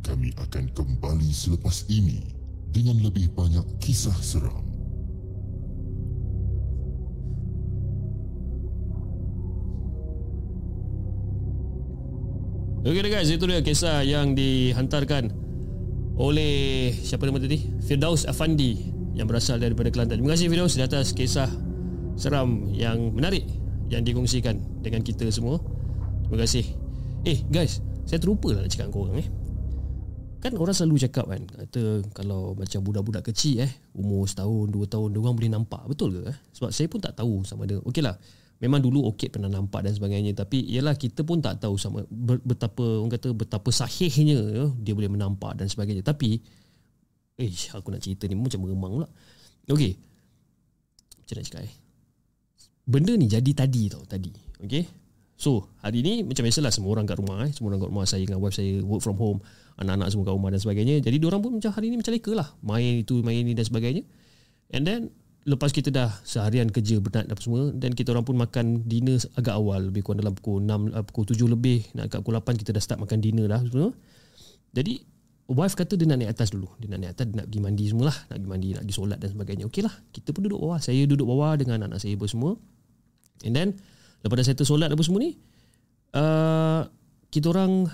[0.02, 2.34] Kami akan kembali selepas ini
[2.74, 4.65] dengan lebih banyak kisah seram.
[12.82, 15.51] Okey guys, itu dia kisah yang dihantarkan
[16.19, 17.60] oleh siapa nama tadi?
[17.84, 18.78] Firdaus Afandi
[19.15, 20.19] yang berasal daripada Kelantan.
[20.19, 21.47] Terima kasih Firdaus di atas kisah
[22.19, 23.47] seram yang menarik
[23.91, 25.60] yang dikongsikan dengan kita semua.
[26.28, 26.65] Terima kasih.
[27.28, 29.28] Eh guys, saya terlupa lah nak cakap dengan korang eh.
[30.41, 35.13] Kan orang selalu cakap kan Kata kalau macam budak-budak kecil eh Umur setahun, dua tahun
[35.13, 36.34] Diorang boleh nampak Betul ke?
[36.34, 36.38] Eh?
[36.58, 38.17] Sebab saya pun tak tahu sama ada Okey lah
[38.62, 42.06] Memang dulu okey pernah nampak dan sebagainya tapi ialah kita pun tak tahu sama
[42.45, 46.38] betapa orang kata betapa sahihnya ya, dia boleh menampak dan sebagainya tapi
[47.41, 49.10] eh aku nak cerita ni macam meremang pula.
[49.65, 49.97] Okey.
[51.17, 51.74] Macam nak cakap eh.
[52.86, 54.30] Benda ni jadi tadi tau tadi.
[54.62, 54.86] Okey.
[55.41, 58.21] So, hari ni macam biasalah semua orang kat rumah eh, semua orang kat rumah saya
[58.30, 59.41] dengan wife saya work from home,
[59.82, 61.02] anak-anak semua kat rumah dan sebagainya.
[61.02, 62.54] Jadi orang pun macam hari ni macam leka lah.
[62.62, 64.06] Main itu, main ini dan sebagainya.
[64.69, 65.10] And then
[65.41, 69.58] lepas kita dah seharian kerja penat apa semua dan kita orang pun makan dinner agak
[69.58, 72.69] awal lebih kurang dalam pukul 6 uh, pukul 7 lebih nak kat pukul 8 kita
[72.77, 73.89] dah start makan dinner dah semua.
[74.71, 75.01] Jadi
[75.51, 76.69] wife kata dia nak naik atas dulu.
[76.77, 79.17] Dia nak naik atas dia nak pergi mandi semualah, nak pergi mandi, nak pergi solat
[79.19, 79.63] dan sebagainya.
[79.67, 80.79] Okeylah, kita pun duduk bawah.
[80.79, 82.52] Saya duduk bawah dengan anak-anak saya apa semua.
[83.42, 83.67] And then
[84.21, 85.33] lepas dah settle solat apa semua ni
[86.13, 86.85] uh,
[87.33, 87.89] kita orang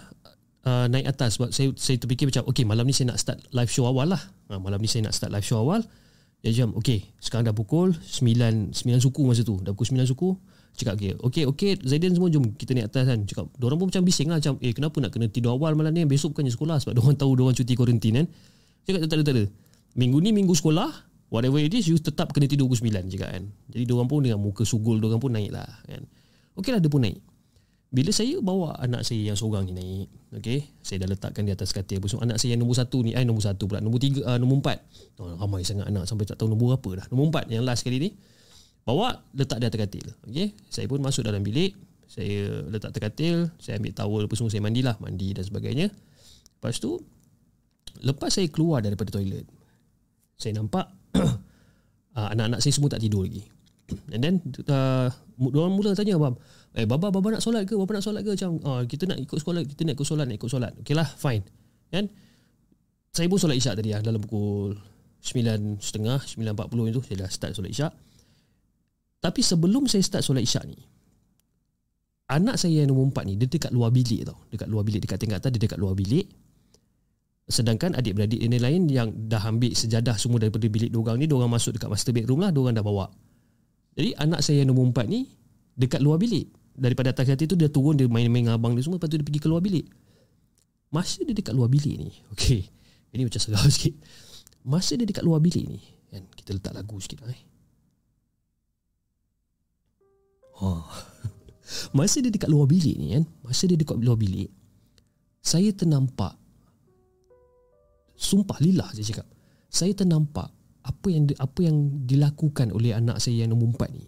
[0.67, 3.71] uh, naik atas sebab saya saya terfikir macam okey malam ni saya nak start live
[3.71, 4.21] show awal lah.
[4.51, 5.81] Uh, malam ni saya nak start live show awal.
[6.45, 9.57] Dia jam, okey, sekarang dah pukul 9 9 suku masa tu.
[9.61, 10.37] Dah pukul 9 suku.
[10.77, 13.19] Cakap okey, okey, okey, Zaiden semua jom kita naik atas kan.
[13.25, 16.05] Cakap, orang pun macam bising lah macam, eh kenapa nak kena tidur awal malam ni?
[16.05, 18.25] Besok bukannya sekolah sebab orang tahu orang cuti kuarantin kan.
[18.85, 19.43] Cakap tak ada tak ada.
[19.97, 20.93] Minggu ni minggu sekolah,
[21.33, 23.43] whatever it is you tetap kena tidur pukul 9 cakap kan.
[23.73, 26.05] Jadi orang pun dengan muka sugul orang pun naik lah kan.
[26.53, 27.17] Okeylah dia pun naik.
[27.97, 31.73] Bila saya bawa anak saya yang seorang ni naik, okay, saya dah letakkan di atas
[31.73, 31.97] katil.
[32.05, 34.61] So, anak saya yang nombor satu ni, eh nombor satu pula, nombor tiga, uh, nombor
[34.61, 34.85] empat.
[35.17, 37.05] Oh, ramai sangat anak sampai tak tahu nombor apa dah.
[37.09, 38.13] Nombor empat yang last kali ni,
[38.85, 40.13] bawa letak di atas katil.
[40.29, 41.73] Okay, saya pun masuk dalam bilik,
[42.05, 45.89] saya letak atas katil, saya ambil towel apa semua, saya mandilah, mandi dan sebagainya.
[45.89, 47.01] Lepas tu,
[48.05, 49.49] lepas saya keluar daripada toilet,
[50.37, 50.85] saya nampak
[51.17, 51.33] uh,
[52.37, 53.41] anak-anak saya semua tak tidur lagi.
[54.13, 54.35] And then
[54.69, 56.41] uh, Diorang mula tanya Abang
[56.75, 57.73] Eh baba baba nak solat ke?
[57.77, 58.35] Baba nak solat ke?
[58.35, 60.71] Macam uh, kita nak ikut sekolah Kita nak ikut solat Nak ikut solat.
[60.83, 61.43] Okay lah fine.
[61.87, 62.11] Kan?
[63.13, 64.75] Saya pun solat isyak tadi lah Dalam pukul
[65.23, 67.93] 9.30 9.40 itu Saya dah start solat isyak.
[69.23, 70.77] Tapi sebelum saya start solat isyak ni
[72.27, 74.37] Anak saya yang nombor 4 ni Dia dekat luar bilik tau.
[74.51, 76.27] Dekat luar bilik Dekat tingkat atas Dia dekat luar bilik.
[77.47, 81.79] Sedangkan adik-beradik ini lain Yang dah ambil sejadah semua Daripada bilik diorang ni Diorang masuk
[81.79, 83.07] dekat master bedroom lah Diorang dah bawa.
[83.97, 85.25] Jadi anak saya yang nombor empat ni
[85.77, 86.49] dekat luar bilik.
[86.77, 89.25] Daripada atas hati tu dia turun dia main-main dengan abang dia semua lepas tu dia
[89.25, 89.89] pergi ke luar bilik.
[90.93, 92.13] Masa dia dekat luar bilik ni.
[92.37, 92.69] Okey.
[93.17, 93.97] Ini macam segar sikit.
[94.61, 97.41] Masa dia dekat luar bilik ni kan kita letak lagu sikit eh.
[100.63, 100.85] Oh.
[101.97, 104.47] Masa dia dekat luar bilik ni kan, masa dia dekat luar bilik
[105.47, 106.35] saya ternampak
[108.15, 109.27] sumpah lillah saya cakap.
[109.67, 110.51] Saya ternampak
[110.83, 114.07] apa yang apa yang dilakukan oleh anak saya yang nombor empat ni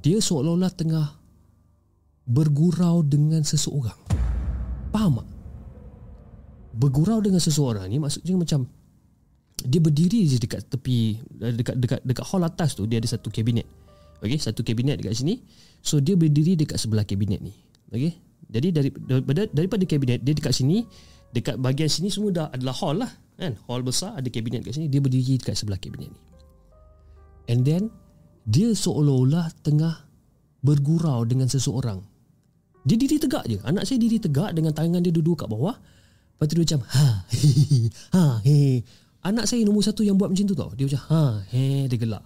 [0.00, 1.19] dia seolah-olah tengah
[2.30, 3.98] bergurau dengan seseorang.
[4.94, 5.28] Faham tak?
[6.70, 8.70] Bergurau dengan seseorang ni maksudnya macam
[9.60, 13.66] dia berdiri je dekat tepi dekat dekat dekat hall atas tu dia ada satu kabinet.
[14.22, 15.42] Okey satu kabinet dekat sini.
[15.82, 17.50] So dia berdiri dekat sebelah kabinet ni.
[17.90, 18.14] Okey?
[18.50, 20.86] Jadi dari daripada daripada kabinet dia dekat sini
[21.34, 23.58] dekat bahagian sini semua dah adalah hall lah kan?
[23.66, 26.20] Hall besar ada kabinet kat sini dia berdiri dekat sebelah kabinet ni.
[27.50, 27.90] And then
[28.46, 30.06] dia seolah-olah tengah
[30.62, 32.09] bergurau dengan seseorang
[32.80, 33.58] dia diri tegak je.
[33.60, 35.76] Anak saya diri tegak dengan tangan dia duduk kat bawah.
[35.76, 38.80] Lepas tu dia macam ha he, ha he.
[39.20, 40.72] anak saya nombor satu yang buat macam tu tau.
[40.72, 42.24] Dia macam ha he dia gelak.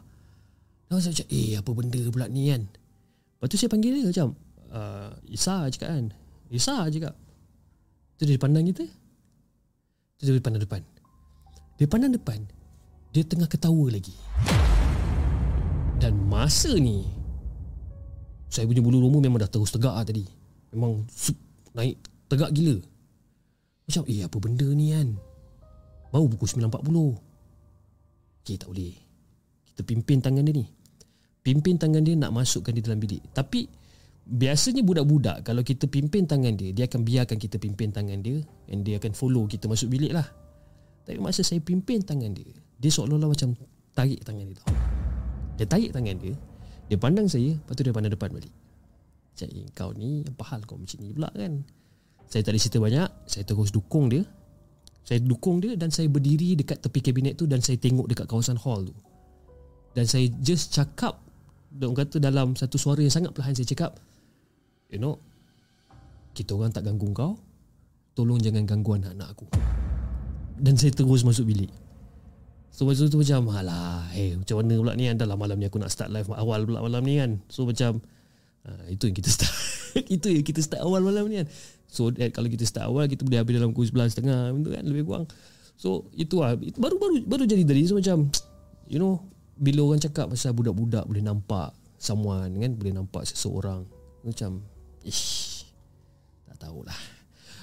[0.87, 2.63] Dan saya macam eh apa benda pula ni kan?
[2.71, 4.39] Lepas tu saya panggil dia macam
[4.71, 6.07] uh, Isa cakap kan.
[6.55, 7.17] Isah je kak
[8.15, 8.87] Tu dia pandang kita.
[10.23, 10.83] Tu dia pandang depan.
[11.75, 12.39] Dia pandang depan
[13.11, 14.15] Dia tengah ketawa lagi.
[15.99, 17.03] Dan masa ni
[18.47, 20.44] Saya punya bulu roma memang dah terus tegak lah tadi
[20.75, 21.39] Memang sup,
[21.73, 21.97] naik
[22.27, 22.83] tegak gila.
[23.87, 25.09] Macam eh apa benda ni kan?
[26.11, 28.95] Baru pukul 9.40 Okay tak boleh.
[29.71, 30.67] Kita pimpin tangan dia ni.
[31.45, 33.23] Pimpin tangan dia nak masukkan dia dalam bilik.
[33.31, 33.85] Tapi
[34.25, 38.41] Biasanya budak-budak Kalau kita pimpin tangan dia Dia akan biarkan kita pimpin tangan dia
[38.73, 40.25] And dia akan follow kita masuk bilik lah.
[41.05, 42.49] Tapi masa saya pimpin tangan dia
[42.81, 43.53] Dia seolah-olah macam
[43.93, 44.73] Tarik tangan dia tau.
[45.61, 46.33] Dia tarik tangan dia
[46.89, 48.64] Dia pandang saya Lepas tu dia pandang depan balik
[49.35, 51.67] Macam eh, kau ni Apa hal kau macam ni pula kan?
[52.31, 54.23] Saya tak ada cerita banyak Saya terus dukung dia.
[55.03, 58.55] Saya dukung dia Dan saya berdiri dekat tepi kabinet tu Dan saya tengok dekat kawasan
[58.63, 58.95] hall tu.
[59.99, 61.19] Dan saya just cakap
[61.75, 63.99] Orang kata dalam satu suara yang sangat perlahan Saya cakap
[64.95, 65.19] You know
[66.31, 67.35] Kita orang tak ganggu kau.
[68.15, 69.47] Tolong jangan ganggu anak-anak aku.
[70.55, 71.67] Dan saya terus masuk bilik.
[72.71, 75.11] So masa tu macam Alah hey, Macam mana pula ni?
[75.15, 77.43] Dah lah malam ni aku nak start live Awal pula malam ni kan.
[77.51, 78.03] So macam
[78.69, 79.55] uh, Itu yang kita start
[80.15, 81.49] Itu yang kita start awal malam ni kan
[81.89, 85.05] So that kalau kita start awal Kita boleh habis dalam pukul 11.30 Itu kan lebih
[85.07, 85.27] kurang
[85.79, 88.31] So itu lah Baru-baru baru jadi tadi So macam
[88.91, 93.87] You know Bila orang cakap Pasal budak-budak Boleh nampak Someone kan Boleh nampak seseorang
[94.27, 94.65] Macam
[95.05, 95.69] Ish,
[96.49, 96.97] tak tahulah.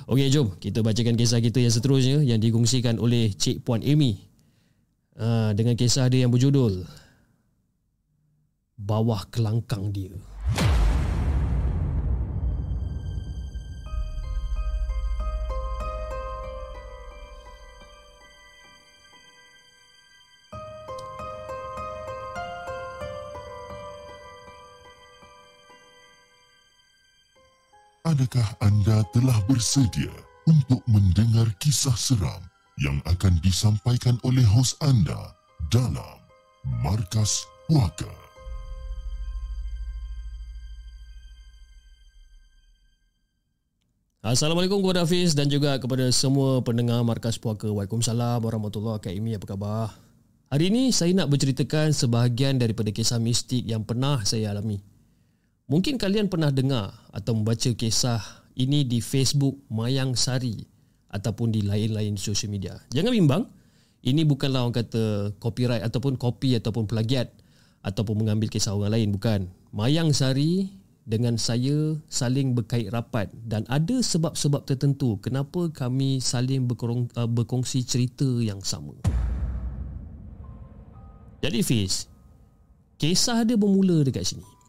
[0.05, 4.21] Okey, jom kita bacakan kisah kita yang seterusnya yang dikongsikan oleh Cik Puan Amy.
[5.17, 6.85] Uh, dengan kisah dia yang berjudul
[8.77, 10.13] Bawah Kelangkang Dia.
[28.21, 30.13] Adakah anda telah bersedia
[30.45, 32.37] untuk mendengar kisah seram
[32.77, 35.33] yang akan disampaikan oleh hos anda
[35.73, 36.21] dalam
[36.85, 38.13] Markas Puaka?
[44.21, 47.73] Assalamualaikum kepada Hafiz dan juga kepada semua pendengar Markas Puaka.
[47.73, 49.33] Waalaikumsalam warahmatullahi wabarakatuh.
[49.41, 49.97] Apa khabar?
[50.53, 54.90] Hari ini saya nak berceritakan sebahagian daripada kisah mistik yang pernah saya alami.
[55.71, 58.19] Mungkin kalian pernah dengar atau membaca kisah
[58.59, 60.67] ini di Facebook Mayang Sari
[61.07, 62.75] ataupun di lain-lain sosial media.
[62.91, 63.47] Jangan bimbang,
[64.03, 67.31] ini bukanlah orang kata copyright ataupun copy ataupun plagiat
[67.87, 69.47] ataupun mengambil kisah orang lain, bukan.
[69.71, 70.75] Mayang Sari
[71.07, 78.27] dengan saya saling berkait rapat dan ada sebab-sebab tertentu kenapa kami saling uh, berkongsi cerita
[78.43, 78.99] yang sama.
[81.39, 82.11] Jadi Fiz,
[82.99, 84.59] kisah dia bermula dekat sini.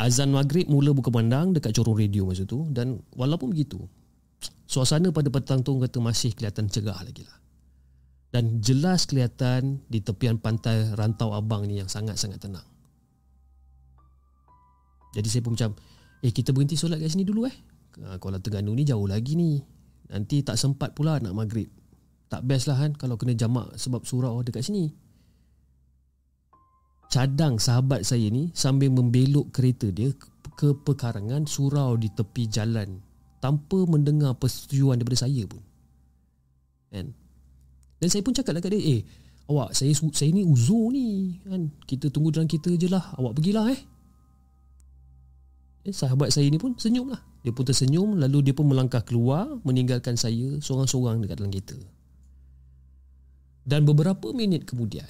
[0.00, 3.84] Azan maghrib mula buka pandang dekat corong radio masa tu dan walaupun begitu
[4.64, 7.36] suasana pada petang tu kata masih kelihatan cerah lagi lah.
[8.30, 12.64] Dan jelas kelihatan di tepian pantai Rantau Abang ni yang sangat-sangat tenang.
[15.10, 15.74] Jadi saya pun macam,
[16.22, 17.56] eh kita berhenti solat kat sini dulu eh.
[18.06, 19.58] Ha, Kuala Terengganu ni jauh lagi ni.
[20.14, 21.66] Nanti tak sempat pula nak maghrib.
[22.30, 24.94] Tak best lah kan kalau kena jamak sebab surau dekat sini
[27.10, 30.14] cadang sahabat saya ni sambil membelok kereta dia
[30.54, 33.02] ke pekarangan surau di tepi jalan
[33.42, 35.60] tanpa mendengar persetujuan daripada saya pun.
[36.94, 37.10] Kan?
[37.98, 39.00] Dan saya pun cakap dekat dia, "Eh,
[39.50, 41.72] awak saya saya ni uzur ni kan.
[41.84, 43.12] Kita tunggu dalam kereta je lah.
[43.18, 43.80] Awak pergilah eh."
[45.88, 47.20] Eh, sahabat saya ni pun senyum lah.
[47.40, 51.78] Dia pun tersenyum lalu dia pun melangkah keluar meninggalkan saya seorang-seorang dekat dalam kereta.
[53.64, 55.08] Dan beberapa minit kemudian,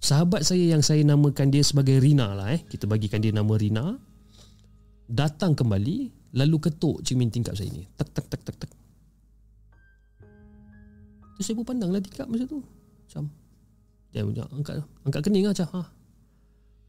[0.00, 2.64] Sahabat saya yang saya namakan dia sebagai Rina lah eh.
[2.64, 4.00] Kita bagikan dia nama Rina.
[5.04, 6.08] Datang kembali
[6.40, 7.84] lalu ketuk cermin tingkap saya ni.
[8.00, 8.70] Tak tak tak tak tak.
[11.36, 12.64] Tu saya pun pandang lah tingkap masa tu.
[12.64, 13.28] Macam
[14.10, 14.74] dia punya angkat
[15.04, 15.82] angkat kening lah macam ha.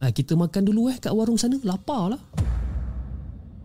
[0.01, 1.59] Ah, kita makan dulu eh kat warung sana.
[1.67, 2.21] Lapar lah.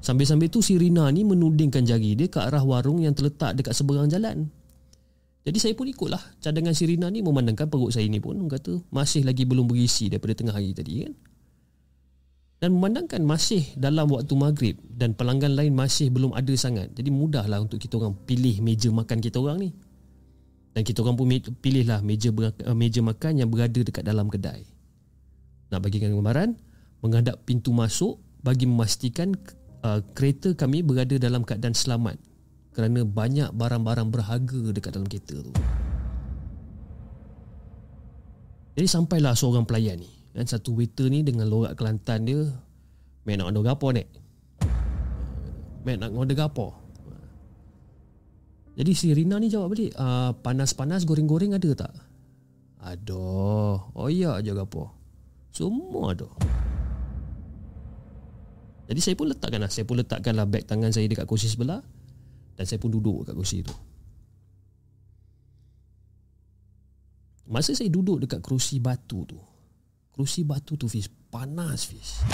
[0.02, 4.10] Sambil-sambil tu si Rina ni menudingkan jari dia ke arah warung yang terletak dekat seberang
[4.10, 4.50] jalan.
[5.46, 9.46] Jadi saya pun ikutlah cadangan Sirina ni memandangkan perut saya ni pun kata masih lagi
[9.46, 11.14] belum berisi daripada tengah hari tadi kan.
[12.58, 16.90] Dan memandangkan masih dalam waktu maghrib dan pelanggan lain masih belum ada sangat.
[16.98, 19.70] Jadi mudahlah untuk kita orang pilih meja makan kita orang ni.
[20.74, 21.30] Dan kita orang pun
[21.62, 24.66] pilihlah meja eh, meja makan yang berada dekat dalam kedai.
[25.70, 26.58] Nak bagikan gambaran,
[27.06, 29.30] menghadap pintu masuk bagi memastikan
[29.86, 32.18] uh, kereta kami berada dalam keadaan selamat
[32.76, 35.52] kerana banyak barang-barang berharga dekat dalam kereta tu.
[38.76, 40.12] Jadi sampailah seorang pelayan ni.
[40.36, 42.44] Dan satu waiter ni dengan lorak Kelantan dia.
[43.24, 44.04] Main nak ada apa ni?
[45.88, 46.66] Mek nak order apa?
[48.76, 51.92] Jadi si Rina ni jawab balik uh, Panas-panas goreng-goreng ada tak?
[52.76, 53.24] Ada
[53.96, 54.92] Oh iya je apa
[55.48, 56.28] Semua ada
[58.92, 61.80] Jadi saya pun letakkan lah Saya pun letakkan lah beg tangan saya dekat kursi sebelah
[62.56, 63.76] Dan saya pun duduk dekat kursi tu.
[67.46, 69.38] Masa saya duduk dekat kerusi batu tu
[70.10, 72.26] Kerusi batu tu Fiz Panas Fiz.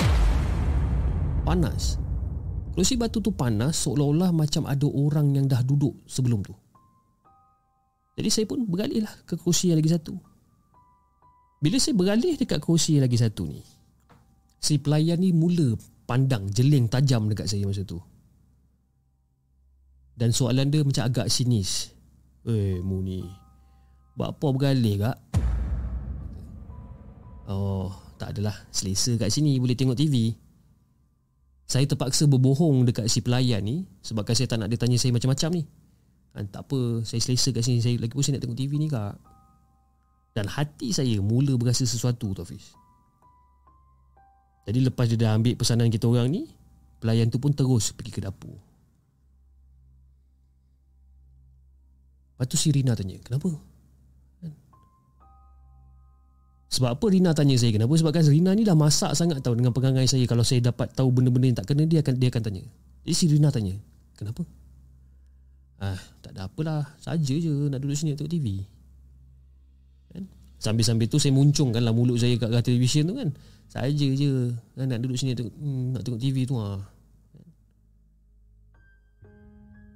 [1.44, 2.00] Panas.
[2.72, 6.56] Kerusi batu tu panas Seolah-olah macam ada orang yang dah duduk sebelum tu.
[8.16, 10.16] Jadi saya pun beralih lah ke kerusi yang lagi satu.
[11.62, 13.62] Bila saya beralih dekat kerusi yang lagi satu ni
[14.58, 15.78] Si pelayan ni mula
[16.10, 18.02] pandang jeling tajam dekat saya masa tu
[20.22, 21.90] Dan soalan dia macam agak sinis
[22.46, 23.26] Eh mu ni
[24.14, 25.18] Buat apa bergalih kak?
[27.48, 28.54] Oh, tak adalah.
[28.70, 30.36] Selesa kat sini boleh tengok TV.
[31.66, 35.50] Saya terpaksa berbohong dekat si pelayan ni sebabkan saya tak nak dia tanya saya macam-macam
[35.56, 35.62] ni.
[36.32, 37.80] Dan tak apa, saya selesa kat sini.
[37.80, 39.16] Saya lagi pusing nak tengok TV ni kak.
[40.36, 42.76] Dan hati saya mula berasa sesuatu tu Hafiz.
[44.68, 46.46] Jadi lepas dia dah ambil pesanan kita orang ni,
[47.02, 48.71] pelayan tu pun terus pergi ke dapur.
[52.34, 53.52] Lepas tu si Rina tanya, kenapa?
[56.72, 57.92] Sebab apa Rina tanya saya kenapa?
[57.92, 60.24] Sebab kan Rina ni dah masak sangat tahu dengan pegangan saya.
[60.24, 62.64] Kalau saya dapat tahu benda-benda yang tak kena, dia akan dia akan tanya.
[63.04, 63.76] Jadi si Rina tanya,
[64.16, 64.48] kenapa?
[65.76, 66.96] Ah, tak ada apalah.
[66.96, 68.64] Saja je nak duduk sini tengok TV.
[70.16, 70.24] Kan?
[70.56, 73.28] Sambil-sambil tu saya muncungkan lah mulut saya kat, kat televisyen tu kan.
[73.68, 76.80] Saja je kan, nak duduk sini tengok, hmm, nak tengok TV tu ah.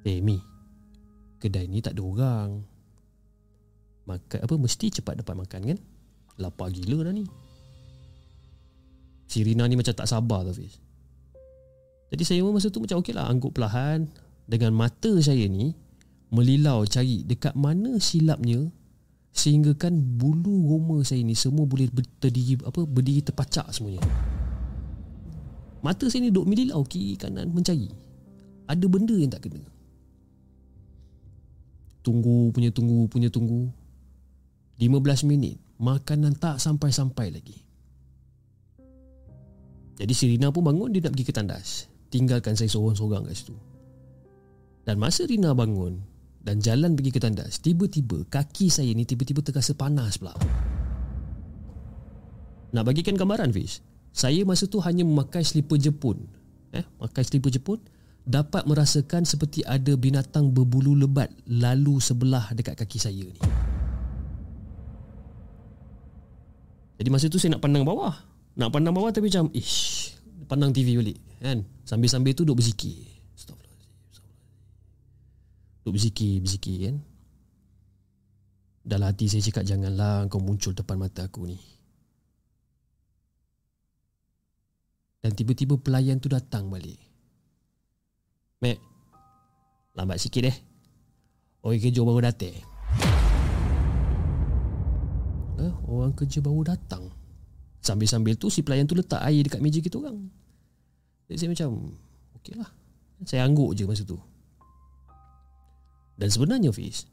[0.05, 0.37] Eh Mi,
[1.39, 2.49] kedai ni tak ada orang.
[4.07, 5.79] Makan apa mesti cepat dapat makan kan?
[6.39, 7.27] Lapar gila dah ni.
[9.27, 10.79] Si Rina ni macam tak sabar tu Fiz.
[12.15, 14.07] Jadi saya pun masa tu macam okey lah Anggup perlahan.
[14.47, 15.75] Dengan mata saya ni
[16.31, 18.71] Melilau cari dekat mana silapnya
[19.35, 24.07] Sehingga kan bulu roma saya ni Semua boleh berdiri, apa, berdiri terpacak semuanya.
[25.83, 27.91] Mata saya ni duduk melilau kiri kanan mencari.
[28.71, 29.76] Ada benda yang tak kena
[32.07, 33.67] Tunggu punya tunggu punya tunggu.
[34.79, 37.59] 15 minit Makanan tak sampai-sampai lagi.
[39.97, 41.91] Jadi si Rina pun bangun Dia nak pergi ke tandas.
[42.13, 43.57] Tinggalkan saya seorang-seorang kat situ.
[44.87, 45.99] Dan masa Rina bangun
[46.39, 50.37] Dan jalan pergi ke tandas Tiba-tiba kaki saya ni Tiba-tiba terasa panas pula.
[52.71, 53.83] Nak bagikan gambaran Fiz?
[54.13, 56.29] Saya masa tu hanya memakai slipper Jepun.
[56.73, 57.81] Eh, Makai slipper Jepun
[58.27, 63.39] Dapat merasakan seperti ada binatang berbulu lebat Lalu sebelah dekat kaki saya ni
[66.97, 68.13] Jadi masa tu saya nak pandang bawah.
[68.57, 70.17] Nak pandang bawah tapi macam ish,
[70.49, 71.61] pandang TV balik kan.
[71.85, 73.05] Sambil-sambil tu duk berzikir.
[75.85, 76.97] Duk berzikir, berzikir kan.
[78.87, 81.59] Dalam hati saya cakap janganlah kau muncul depan mata aku ni.
[85.21, 87.06] Dan tiba-tiba pelayan tu datang balik.
[88.65, 88.81] Mek,
[89.93, 90.57] lambat sikit eh.
[91.61, 92.55] Orang kerja baru datang.
[95.61, 97.13] eh, orang kerja baru datang.
[97.85, 100.29] Sambil-sambil tu si pelayan tu letak air dekat meja kita orang.
[101.29, 101.69] Jadi saya macam,
[102.41, 102.71] okey lah.
[103.25, 104.17] Saya angguk je masa tu.
[106.17, 107.05] Dan sebenarnya Fiz,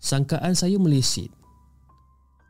[0.00, 1.28] sangkaan saya meleset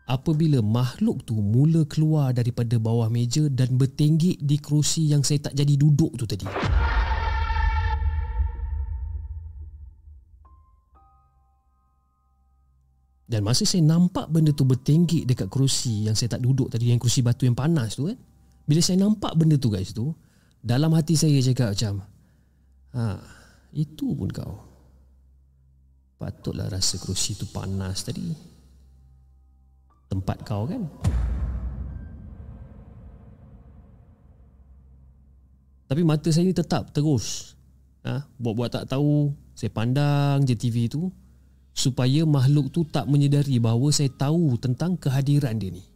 [0.08, 5.58] apabila makhluk tu mula keluar daripada bawah meja dan bertenggik di kerusi yang saya tak
[5.58, 6.46] jadi duduk tu tadi.
[13.28, 16.96] Dan masa saya nampak benda tu bertenggik dekat kerusi yang saya tak duduk tadi, yang
[16.96, 18.16] kerusi batu yang panas tu kan.
[18.64, 20.16] Bila saya nampak benda tu guys tu,
[20.64, 22.08] dalam hati saya cakap macam,
[22.96, 23.20] ha,
[23.76, 24.64] itu pun kau.
[26.16, 28.32] Patutlah rasa kerusi tu panas tadi.
[30.08, 30.88] Tempat kau kan.
[35.84, 37.52] Tapi mata saya ni tetap terus.
[38.08, 41.12] Ha, buat-buat tak tahu, saya pandang je TV tu
[41.78, 45.86] supaya makhluk tu tak menyedari bahawa saya tahu tentang kehadiran dia ni.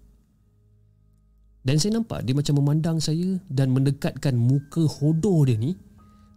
[1.66, 5.74] Dan saya nampak dia macam memandang saya dan mendekatkan muka hodoh dia ni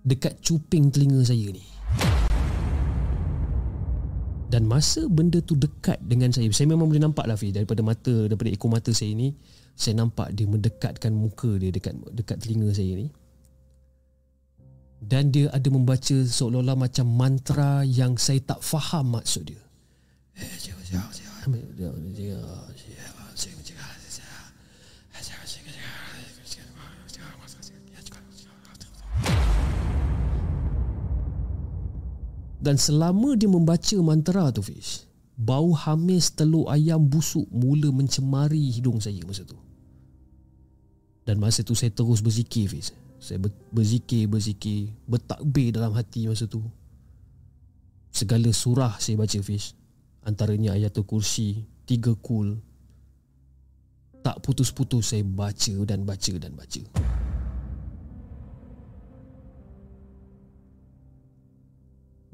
[0.01, 1.61] dekat cuping telinga saya ni.
[4.49, 8.25] Dan masa benda tu dekat dengan saya, saya memang boleh nampak lah Fiz, daripada mata,
[8.25, 9.33] daripada ekor mata saya ni,
[9.77, 13.13] saya nampak dia mendekatkan muka dia dekat dekat telinga saya ni
[15.03, 19.61] dan dia ada membaca seolah-olah macam mantra yang saya tak faham maksud dia.
[32.65, 35.05] Dan selama dia membaca mantra tu Fiz
[35.37, 39.53] Bau hamis telur ayam busuk mula mencemari hidung saya masa tu
[41.29, 42.89] Dan masa tu saya terus berzikir Fiz
[43.25, 43.41] Saya
[43.73, 46.61] berzikir, berzikir Bertakbir dalam hati masa tu.
[48.13, 49.73] Segala surah saya baca Fiz.
[50.21, 52.61] Antaranya ayatul kursi Tiga kul.
[54.21, 56.81] Tak putus-putus saya baca dan baca dan baca.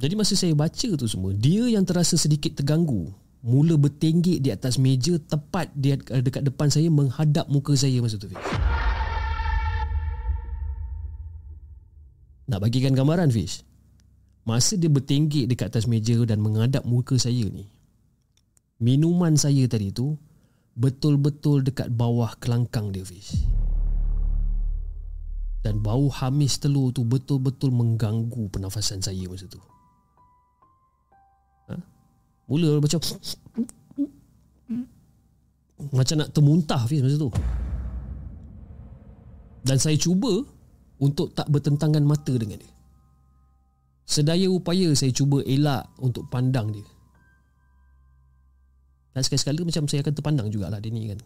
[0.01, 3.11] Jadi masa saya baca tu semua Dia yang terasa sedikit terganggu.
[3.43, 8.37] Mula bertenggik di atas meja Tepat dekat depan saya Menghadap muka saya masa tu Fiz
[12.49, 13.61] Nak bagikan gambaran Fiz
[14.41, 17.69] Masa dia bertenggik dekat atas meja Dan menghadap muka saya ni
[18.81, 20.17] Minuman saya tadi tu
[20.73, 23.45] Betul-betul dekat bawah kelangkang dia Fiz
[25.61, 29.61] Dan bau hamis telur tu Betul-betul mengganggu pernafasan saya masa tu.
[32.49, 32.99] Mula macam
[35.93, 37.29] Macam nak termuntah Fiz masa tu.
[39.61, 40.41] Dan saya cuba
[41.01, 42.73] Untuk tak bertentangan mata dengan dia.
[44.05, 46.85] Sedaya upaya saya cuba elak Untuk pandang dia.
[49.11, 51.19] Dan sekali-sekala macam saya akan terpandang jugalah dia ni kan.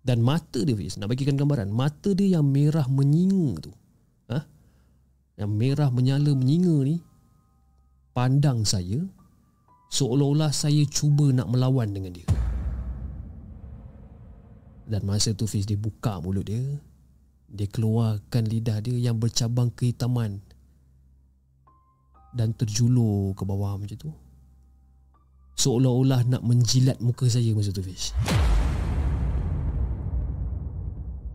[0.00, 3.72] Dan mata dia Fiz Nak bagikan gambaran Mata dia yang merah menyinga tu
[4.32, 4.40] ha?
[5.36, 6.96] Yang merah menyala menyinga ni
[8.16, 9.04] Pandang saya
[9.90, 12.28] Seolah-olah saya cuba nak melawan dengan dia.
[14.86, 16.62] Dan masa tu Fiz dia buka mulut dia
[17.50, 20.38] Dia keluarkan lidah dia yang bercabang kehitaman
[22.30, 24.10] Dan terjulur ke bawah macam tu
[25.58, 28.14] Seolah-olah nak menjilat muka saya masa tu Fiz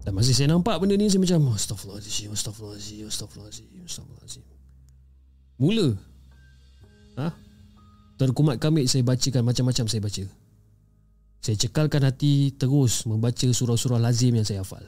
[0.07, 4.45] Dan masa saya nampak benda ni Saya macam Astaghfirullahaladzim Astaghfirullahaladzim Astaghfirullahaladzim Astaghfirullahaladzim
[5.59, 6.15] Mula
[7.15, 7.31] Ha?
[8.15, 10.23] Terkumat kamit saya bacakan macam-macam saya baca.
[11.43, 14.83] Saya cekalkan hati terus membaca surah-surah lazim yang saya hafal.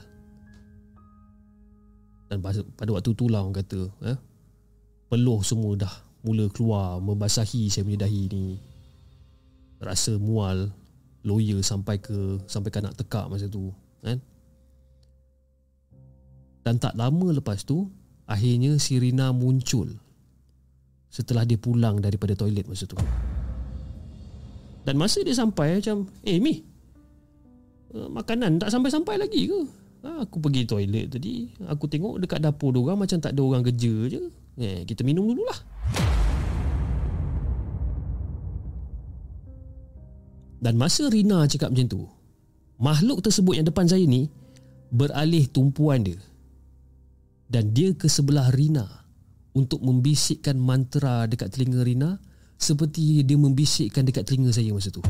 [2.28, 4.18] Dan pada waktu itulah orang kata, eh,
[5.08, 8.60] peluh semua dah mula keluar membasahi saya punya dahi ni.
[9.80, 10.68] Rasa mual,
[11.24, 13.72] lawyer sampai ke sampai kan nak tekak masa tu,
[14.04, 14.20] kan?
[16.66, 17.88] Dan tak lama lepas tu,
[18.28, 19.96] akhirnya Sirina muncul
[21.08, 23.00] setelah dia pulang daripada toilet masa tu.
[24.84, 26.60] Dan masa dia sampai macam, "Eh Mi,
[27.96, 29.60] uh, makanan tak sampai-sampai lagi ke?"
[29.98, 33.66] Ha, aku pergi toilet tadi, aku tengok dekat dapur dia orang macam tak ada orang
[33.66, 34.22] kerja je.
[34.58, 35.58] Eh, kita minum dululah.
[40.58, 42.02] Dan masa Rina cakap macam tu,
[42.78, 44.30] makhluk tersebut yang depan saya ni
[44.90, 46.18] beralih tumpuan dia.
[47.50, 48.86] Dan dia ke sebelah Rina
[49.54, 52.10] untuk membisikkan mantra dekat telinga Rina
[52.58, 55.02] seperti dia membisikkan dekat telinga saya masa tu.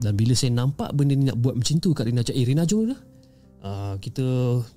[0.00, 2.64] Dan bila saya nampak benda ni nak buat macam tu kat Rina cakap, "Eh Rina
[2.64, 3.00] jom lah.
[3.60, 4.24] Uh, kita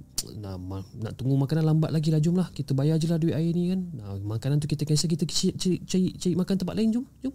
[0.43, 0.59] nak,
[0.99, 3.71] nak tunggu makanan lambat lagi lah jom lah kita bayar je lah duit air ni
[3.71, 7.07] kan uh, makanan tu kita cancel kita cari, cari, cari, cari makan tempat lain jom
[7.23, 7.31] jom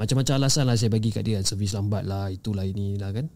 [0.00, 3.28] macam-macam alasan lah saya bagi kat dia servis lambat lah itulah ini lah kan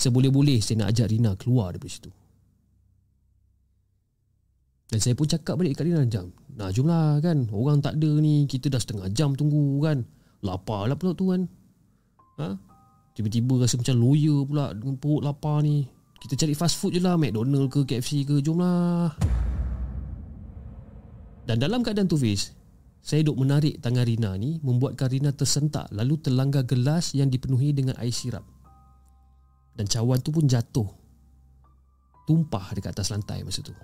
[0.00, 2.08] seboleh-boleh saya nak ajak Rina keluar daripada situ
[4.92, 6.36] dan saya pun cakap balik kat dia jam.
[6.52, 7.48] Nah jomlah kan.
[7.48, 8.44] Orang tak ada ni.
[8.44, 10.04] Kita dah setengah jam tunggu kan.
[10.42, 11.46] Lapar lah pula tu kan.
[12.42, 12.48] Ha?
[13.14, 15.86] Tiba-tiba rasa macam lawyer pula dengan perut lapar ni.
[16.18, 17.14] Kita cari fast food je lah.
[17.14, 18.42] McDonald ke KFC ke.
[18.42, 19.14] Jomlah.
[21.46, 22.54] Dan dalam keadaan tu Fiz.
[23.02, 24.58] Saya duk menarik tangan Rina ni.
[24.62, 25.90] Membuatkan Rina tersentak.
[25.90, 28.46] Lalu terlanggar gelas yang dipenuhi dengan air sirap.
[29.74, 30.86] Dan cawan tu pun jatuh.
[32.26, 33.74] Tumpah dekat atas lantai masa tu.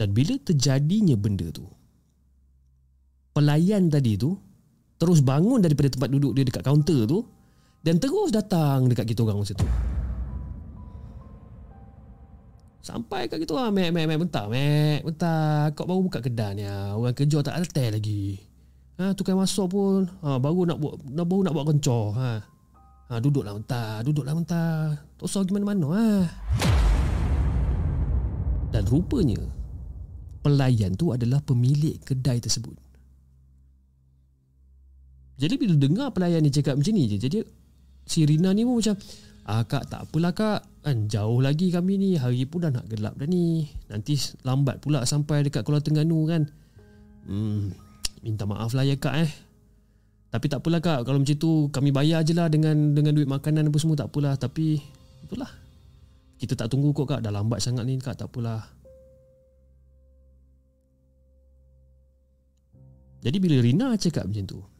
[0.00, 1.68] Dan bila terjadinya benda tu
[3.32, 4.36] Pelayan tadi tu
[5.00, 7.24] Terus bangun daripada tempat duduk dia dekat kaunter tu
[7.80, 9.66] Dan terus datang dekat kita orang masa tu
[12.82, 16.64] Sampai kat kita orang Mek, mek, mek, bentar Mek, bentar Kau baru buka kedai ni
[16.68, 16.94] ah.
[16.94, 18.52] Orang kerja tak altai lagi
[19.00, 22.44] Ha, tukar masuk pun ha, baru nak buat nak baru nak buat kencor ha.
[23.08, 24.94] Ha, duduklah bentar, duduklah bentar.
[25.16, 26.06] Tak usah pergi mana-mana ha.
[28.72, 29.40] Dan rupanya
[30.44, 32.76] pelayan tu adalah pemilik kedai tersebut.
[35.42, 37.42] Jadi bila dengar pelayan ni cakap macam ni je, jadi
[38.06, 38.94] si Rina ni pun macam,
[39.50, 43.18] ah kak tak apalah kak, kan jauh lagi kami ni, hari pun dah nak gelap
[43.18, 43.66] dah ni.
[43.90, 44.14] Nanti
[44.46, 46.46] lambat pula sampai dekat Kuala Tengganu kan.
[47.26, 47.74] Hmm,
[48.22, 49.30] minta maaf lah ya kak eh.
[50.30, 53.66] Tapi tak apalah kak, kalau macam tu kami bayar je lah dengan, dengan duit makanan
[53.66, 54.38] apa semua tak apalah.
[54.38, 54.78] Tapi
[55.26, 55.50] itulah,
[56.42, 58.66] Kita tak tunggu kok kak Dah lambat sangat ni kak Tak apalah
[63.22, 64.71] Jadi bila Rina cakap macam tu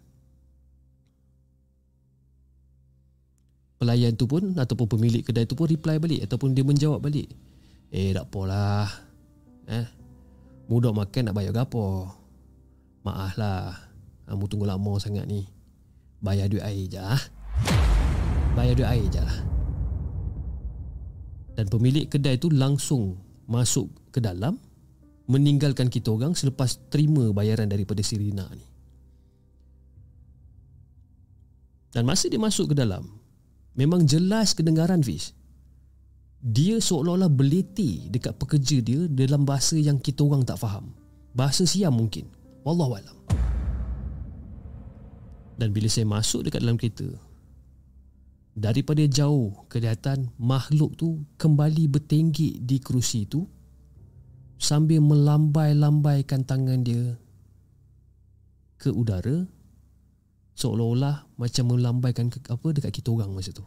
[3.82, 7.26] Pelayan tu pun Ataupun pemilik kedai tu pun Reply balik Ataupun dia menjawab balik.
[7.90, 8.86] Eh tak apalah.
[9.66, 9.90] Eh
[10.70, 12.06] Mudah makan nak bayar gapo
[13.02, 13.74] Maaf lah
[14.30, 15.50] Kamu tunggu lama sangat ni.
[16.22, 17.18] Bayar duit air je ah.
[18.54, 19.38] Bayar duit air je lah
[21.58, 23.18] Dan pemilik kedai tu langsung
[23.50, 24.62] Masuk ke dalam
[25.26, 28.70] Meninggalkan kita orang Selepas terima bayaran daripada Sirina ni.
[31.92, 33.21] Dan masa dia masuk ke dalam
[33.72, 35.32] Memang jelas kedengaran Fish
[36.44, 40.92] Dia seolah-olah beliti Dekat pekerja dia Dalam bahasa yang kita orang tak faham.
[41.32, 42.28] Bahasa siam mungkin.
[42.62, 43.22] Wallahualam
[45.62, 47.06] dan bila saya masuk dekat dalam kereta
[48.50, 53.46] Daripada jauh kelihatan makhluk tu kembali bertenggik di kerusi tu
[54.58, 57.14] Sambil melambai-lambaikan tangan dia
[58.82, 59.46] ke udara
[60.62, 63.66] Seolah-olah macam melambaikan ke, apa dekat kita orang masa tu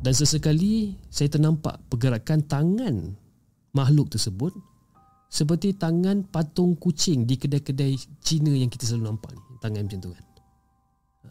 [0.00, 3.14] Dan sesekali saya ternampak pergerakan tangan
[3.76, 4.56] makhluk tersebut
[5.30, 9.42] seperti tangan patung kucing di kedai-kedai Cina yang kita selalu nampak ni.
[9.62, 10.26] Tangan macam tu kan.
[11.22, 11.30] Ha.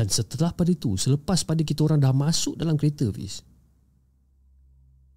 [0.00, 3.44] Dan setelah pada itu, selepas pada kita orang dah masuk dalam kereta, Fiz,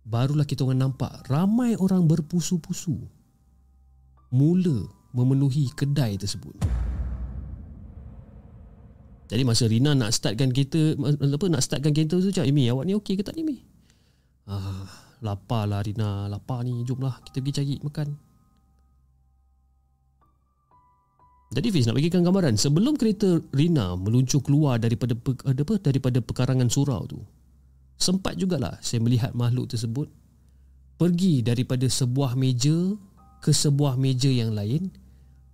[0.05, 3.16] barulah kita orang nampak ramai orang berpusu-pusu
[4.33, 6.55] mula memenuhi kedai tersebut.
[9.27, 12.95] Jadi masa Rina nak startkan kereta, apa nak startkan kereta tu cakap, Imi awak ni
[12.95, 13.57] okey ke tak ni Imi?
[14.47, 14.87] Ah,
[15.19, 18.07] Lapar lah Rina Lapar ni Jomlah kita pergi cari makan
[21.51, 27.03] Jadi Fiz nak bagikan gambaran Sebelum kereta Rina meluncur keluar daripada apa, daripada pekarangan surau
[27.09, 27.19] tu
[27.99, 30.07] Sempat jugalah saya melihat makhluk tersebut
[30.95, 32.95] Pergi daripada sebuah meja
[33.41, 34.89] ke sebuah meja yang lain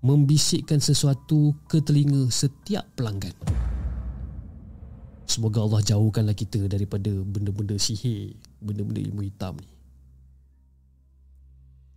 [0.04, 3.34] Membisikkan sesuatu ke telinga setiap pelanggan
[5.34, 9.74] Semoga Allah jauhkanlah kita daripada benda-benda sihir, benda-benda ilmu hitam ni.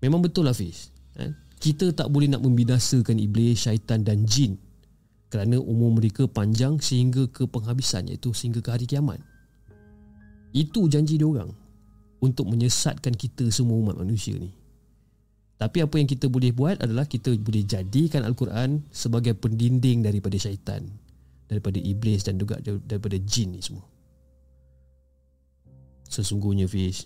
[0.01, 0.89] Memang betul Hafiz.
[1.21, 1.37] Eh?
[1.61, 4.57] Kita tak boleh nak membinasakan iblis, syaitan dan jin
[5.29, 9.21] kerana umur mereka panjang sehingga ke penghabisan iaitu sehingga ke hari kiamat.
[10.57, 11.53] Itu janji dia orang
[12.23, 14.49] untuk menyesatkan kita semua umat manusia ni.
[15.57, 20.85] Tapi apa yang kita boleh buat adalah kita boleh jadikan Al-Quran sebagai pendinding daripada syaitan
[21.49, 23.87] daripada iblis dan juga daripada jin ni semua.
[26.07, 27.05] Sesungguhnya Fish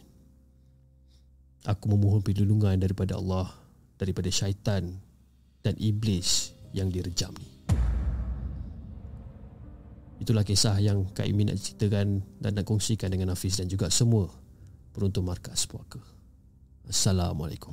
[1.65, 3.49] Aku memohon perlindungan daripada Allah
[3.97, 4.93] Daripada syaitan
[5.65, 7.51] Dan iblis yang direjam ni.
[10.21, 14.29] Itulah kisah yang Kak Imi nak ceritakan Dan nak kongsikan dengan Hafiz dan juga semua
[14.93, 16.01] Peruntuk Markas Puaka.
[16.85, 17.73] Assalamualaikum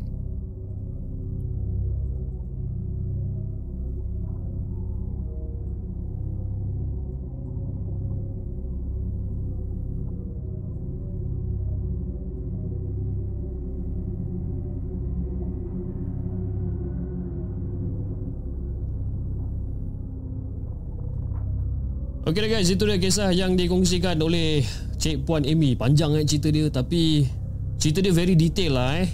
[22.31, 24.63] Okey guys, itu dia kisah yang dikongsikan oleh
[24.95, 25.75] Cik Puan Amy.
[25.75, 27.27] Panjang eh cerita dia tapi
[27.75, 29.09] cerita dia very detail lah eh.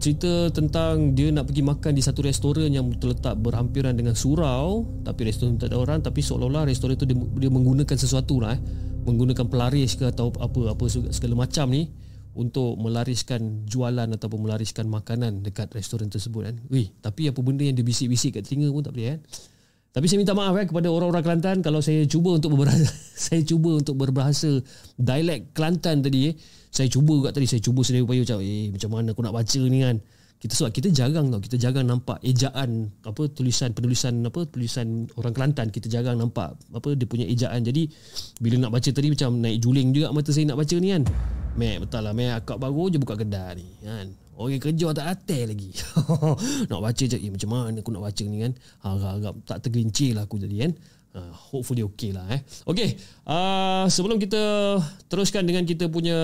[0.00, 5.28] Cerita tentang dia nak pergi makan di satu restoran yang terletak berhampiran dengan surau tapi
[5.28, 8.60] restoran tak ada orang tapi seolah-olah restoran itu dia, dia menggunakan sesuatu lah eh.
[9.04, 11.92] Menggunakan pelaris ke atau apa apa segala macam ni
[12.32, 16.56] untuk melariskan jualan ataupun melariskan makanan dekat restoran tersebut kan.
[16.72, 19.20] Wih, tapi apa benda yang dia bisik-bisik kat telinga pun tak boleh kan.
[19.20, 19.51] Eh?
[19.92, 22.88] Tapi saya minta maaf eh kepada orang-orang Kelantan kalau saya cuba untuk berbahasa
[23.28, 24.64] saya cuba untuk berbahasa
[24.96, 26.34] dialek Kelantan tadi eh.
[26.72, 29.60] Saya cuba juga tadi saya cuba sedaya upaya macam eh macam mana aku nak baca
[29.68, 30.00] ni kan.
[30.40, 35.36] Kita sebab kita jarang tau kita jarang nampak ejaan apa tulisan penulisan apa tulisan orang
[35.36, 37.60] Kelantan kita jarang nampak apa dia punya ejaan.
[37.60, 37.92] Jadi
[38.40, 41.04] bila nak baca tadi macam naik juling juga mata saya nak baca ni kan.
[41.52, 44.08] Mek betul lah mek akak baru je buka kedai ni kan.
[44.32, 45.70] Orang kerja tak atel lagi.
[46.72, 48.52] Nak baca je eh, Macam mana aku nak baca ni kan?
[48.80, 50.72] Harap-harap tak tergelincir lah aku jadi kan?
[51.12, 52.40] Uh, Hopefully okay lah eh.
[52.64, 52.96] Okay
[53.28, 54.40] uh, Sebelum kita
[55.12, 56.16] Teruskan dengan kita punya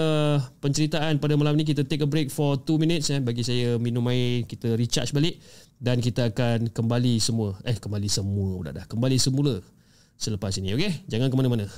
[0.64, 4.08] Penceritaan pada malam ni Kita take a break for 2 minutes eh, Bagi saya minum
[4.08, 5.36] air Kita recharge balik
[5.76, 8.84] Dan kita akan kembali semua Eh kembali semua dah dah.
[8.88, 9.60] Kembali semula
[10.18, 10.74] selepas ini.
[10.74, 11.70] Okey, jangan ke mana-mana.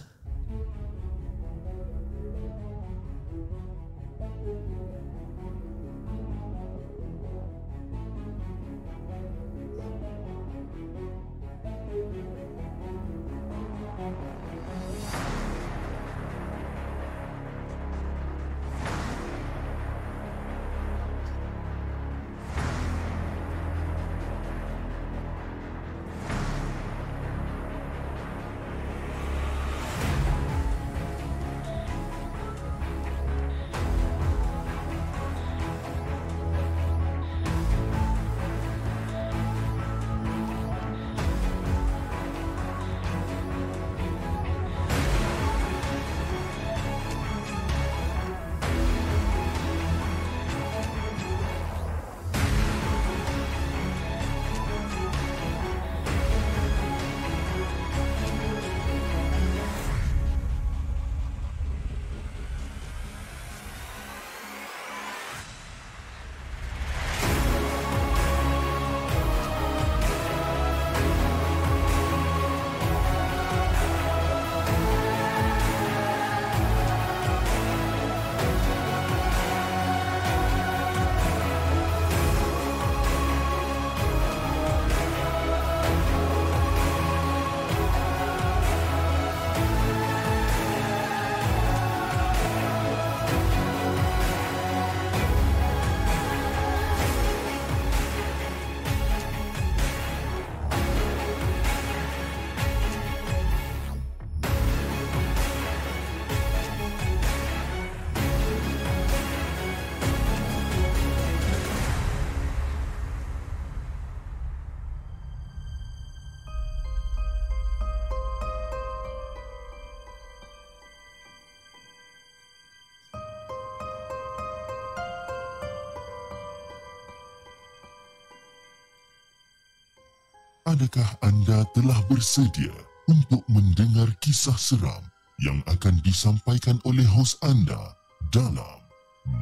[130.70, 132.70] Adakah anda telah bersedia
[133.10, 135.02] untuk mendengar kisah seram
[135.42, 137.98] yang akan disampaikan oleh hos anda
[138.30, 138.78] dalam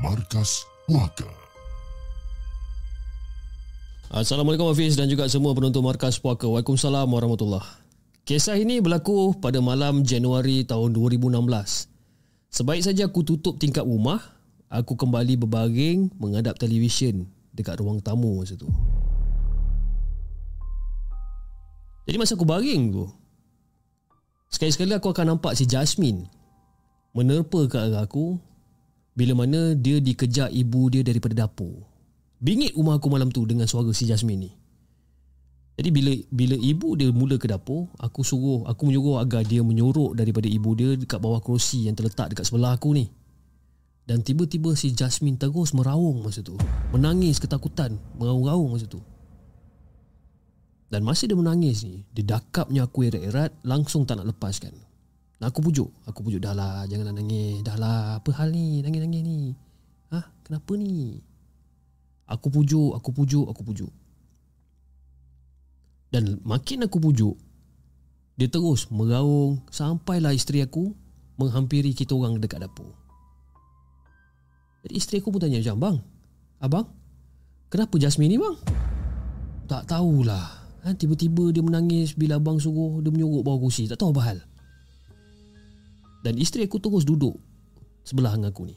[0.01, 1.29] Markas Puaka?
[4.09, 6.49] Assalamualaikum Hafiz dan juga semua penonton Markas Puaka.
[6.49, 7.77] Waalaikumsalam warahmatullahi
[8.25, 11.45] Kisah ini berlaku pada malam Januari tahun 2016.
[12.49, 14.25] Sebaik saja aku tutup tingkap rumah,
[14.73, 18.73] aku kembali berbaring menghadap televisyen dekat ruang tamu masa tu.
[22.09, 23.05] Jadi masa aku baring tu
[24.49, 26.25] Sekali-sekali aku akan nampak si Jasmine
[27.13, 28.41] Menerpa ke arah aku
[29.13, 31.85] Bila mana dia dikejar ibu dia daripada dapur.
[32.41, 34.51] Bingit rumah aku malam tu dengan suara si Jasmine ni.
[35.75, 40.15] Jadi bila bila ibu dia mula ke dapur Aku suruh, aku menyuruh agar dia menyorok
[40.15, 43.11] daripada ibu dia Dekat bawah kerusi yang terletak dekat sebelah aku ni.
[44.07, 46.55] Dan tiba-tiba si Jasmine terus merawung masa tu.
[46.95, 49.03] Menangis ketakutan Meraung-raung masa tu
[50.89, 54.73] dan masa dia menangis ni Dia dakapnya aku erat-erat Langsung tak nak lepaskan.
[55.39, 55.89] Dan aku pujuk.
[56.09, 57.61] Aku pujuk dah lah Janganlah nangis.
[57.61, 58.81] Dah lah Apa hal ni?
[58.81, 59.41] Nangis-nangis ni.
[60.09, 60.25] Hah?
[60.41, 61.21] Kenapa ni?
[62.25, 63.93] Aku pujuk Aku pujuk Aku pujuk.
[66.09, 67.37] Dan makin aku pujuk
[68.41, 70.97] Dia terus meraung Sampailah isteri aku
[71.39, 72.97] Menghampiri kita orang dekat dapur.
[74.83, 75.97] Jadi isteri aku pun tanya macam Bang
[76.65, 76.87] Abang
[77.69, 78.57] Kenapa Jasmine ni bang?
[79.69, 83.89] Tak tahulah ha, Tiba-tiba dia menangis Bila abang suruh Dia menyorok bawah kursi.
[83.91, 84.39] Tak tahu apa hal.
[86.23, 87.39] Dan isteri aku terus duduk
[88.03, 88.77] Sebelah dengan aku ni.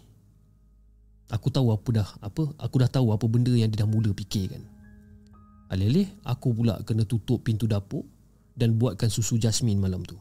[1.32, 4.62] Aku tahu apa dah apa Aku dah tahu apa benda yang dia dah mula fikirkan.
[5.72, 8.04] Alih-alih Aku pula kena tutup pintu dapur
[8.54, 10.20] Dan buatkan susu jasmin malam tu.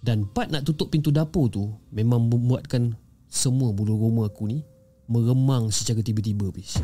[0.00, 2.96] Dan part nak tutup pintu dapur tu Memang membuatkan
[3.28, 4.64] Semua bulu roma aku ni
[5.10, 6.78] Meremang secara tiba-tiba bis.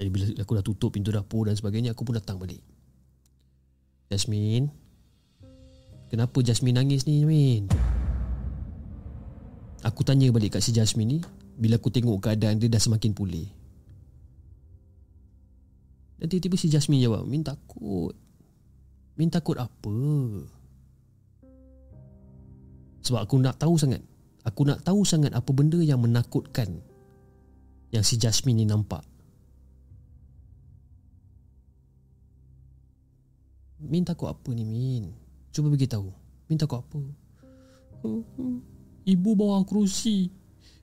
[0.00, 2.64] Jadi bila aku dah tutup pintu dapur dan sebagainya Aku pun datang balik.
[4.08, 4.72] Jasmine.
[6.08, 7.68] Kenapa Jasmine nangis ni Jasmine?
[9.84, 11.18] Aku tanya balik kat si Jasmine ni
[11.60, 13.44] Bila aku tengok keadaan dia dah semakin pulih.
[16.16, 18.16] Dan tiba-tiba si Jasmine jawab Min takut.
[19.20, 20.00] Min takut apa?
[23.04, 24.00] Sebab aku nak tahu sangat.
[24.48, 26.80] Aku nak tahu sangat apa benda yang menakutkan
[27.92, 29.09] Yang si Jasmine ni nampak
[33.80, 35.08] Min takut apa ni Min?
[35.48, 36.12] Cuba beritahu.
[36.52, 37.00] Min takut apa?
[39.08, 40.28] Ibu bawa kerusi.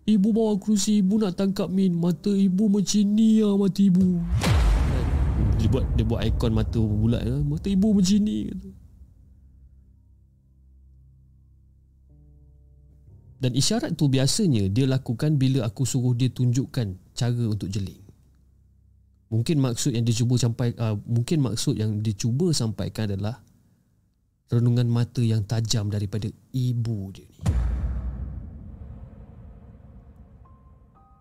[0.08, 1.94] Ibu bawa kerusi Ibu nak tangkap Min.
[1.94, 4.18] Mata ibu macam ni lah Mata ibu.
[5.58, 8.70] Dia buat dia buat ikon mata bulat mata ibu macam ni kata.
[13.38, 18.07] Dan isyarat tu biasanya dia lakukan bila aku suruh dia tunjukkan cara untuk jeling.
[19.28, 23.44] Mungkin maksud yang dia cuba sampai uh, mungkin maksud yang dia cuba sampaikan adalah
[24.48, 27.40] renungan mata yang tajam daripada ibu dia ni.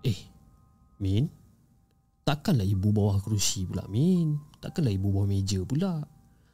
[0.07, 0.21] Eh,
[1.03, 1.27] Min,
[2.23, 4.39] takkanlah ibu bawah kerusi pula, Min.
[4.63, 6.07] Takkanlah ibu bawah meja pula.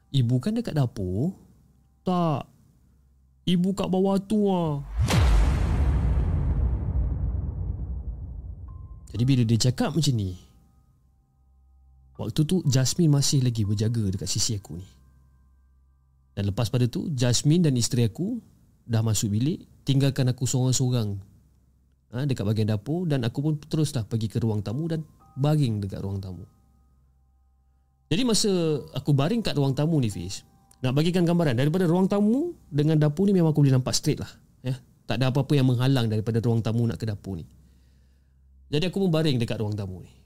[0.09, 1.37] Ibu kan dekat dapur?
[2.01, 2.49] Tak.
[3.45, 4.81] Ibu kat bawah tu ah.
[9.13, 10.52] Jadi bila dia cakap macam ni
[12.23, 14.87] Waktu tu Jasmine masih lagi berjaga dekat sisi aku ni
[16.39, 18.39] Dan lepas pada tu Jasmine dan isteri aku
[18.87, 21.18] Dah masuk bilik Tinggalkan aku seorang-seorang
[22.14, 25.03] ha, Dekat bahagian dapur Dan aku pun teruslah pergi ke ruang tamu Dan
[25.35, 26.47] baring dekat ruang tamu
[28.07, 28.51] Jadi masa
[28.95, 30.47] aku baring kat ruang tamu ni Fiz
[30.87, 34.31] Nak bagikan gambaran Daripada ruang tamu Dengan dapur ni memang aku boleh nampak straight lah
[34.62, 34.79] ya.
[35.11, 37.47] Tak ada apa-apa yang menghalang Daripada ruang tamu nak ke dapur ni
[38.73, 40.22] jadi aku membaring dekat ruang tamu ni.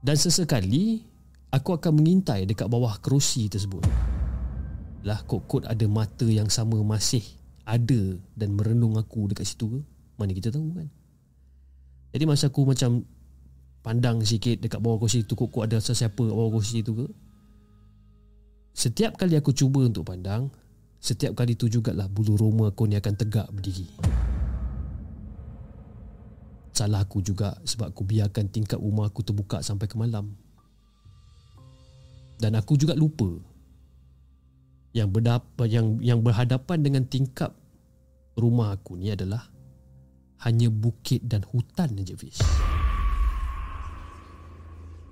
[0.00, 1.04] Dan sesekali
[1.52, 3.84] aku akan mengintai dekat bawah kerusi tersebut.
[5.04, 7.24] Lah kok-kok ada mata yang sama masih
[7.68, 9.80] ada dan merenung aku dekat situ ke?
[10.16, 10.88] Mana kita tahu kan?
[12.10, 13.04] Jadi masa aku macam
[13.80, 17.06] pandang sikit dekat bawah kerusi tu kok-kok ada sesiapa kat bawah kerusi tu ke?
[18.72, 20.48] Setiap kali aku cuba untuk pandang,
[21.00, 23.88] setiap kali tu jugalah bulu roma aku ni akan tegak berdiri.
[26.80, 30.32] Salah aku juga sebab aku biarkan tingkap rumah aku terbuka sampai ke malam.
[32.40, 33.28] Dan aku juga lupa
[34.96, 37.52] yang berdap yang yang berhadapan dengan tingkap
[38.32, 39.44] rumah aku ni adalah
[40.40, 42.40] hanya bukit dan hutan saja Fiz.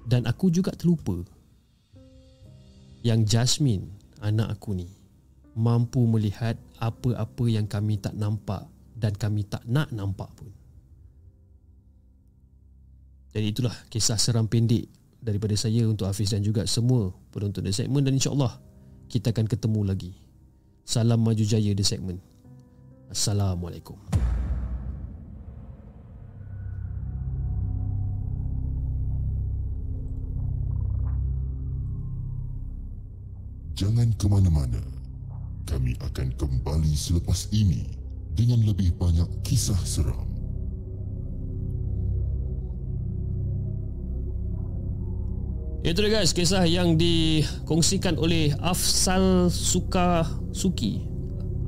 [0.08, 1.20] Dan aku juga terlupa
[3.04, 3.92] yang Jasmine
[4.24, 4.88] anak aku ni
[5.52, 8.64] mampu melihat apa-apa yang kami tak nampak
[8.96, 10.57] dan kami tak nak nampak pun.
[13.32, 14.88] Jadi itulah kisah seram pendek
[15.20, 18.56] daripada saya untuk Hafiz dan juga semua penonton The Segment dan insyaAllah
[19.08, 20.12] kita akan ketemu lagi.
[20.88, 22.20] Salam maju jaya The Segment.
[23.12, 23.96] Assalamualaikum.
[33.78, 34.82] Jangan ke mana-mana.
[35.68, 37.86] Kami akan kembali selepas ini
[38.32, 40.27] dengan lebih banyak kisah seram.
[45.82, 51.06] Itu dia guys Kisah yang dikongsikan oleh Afsal Suka Suki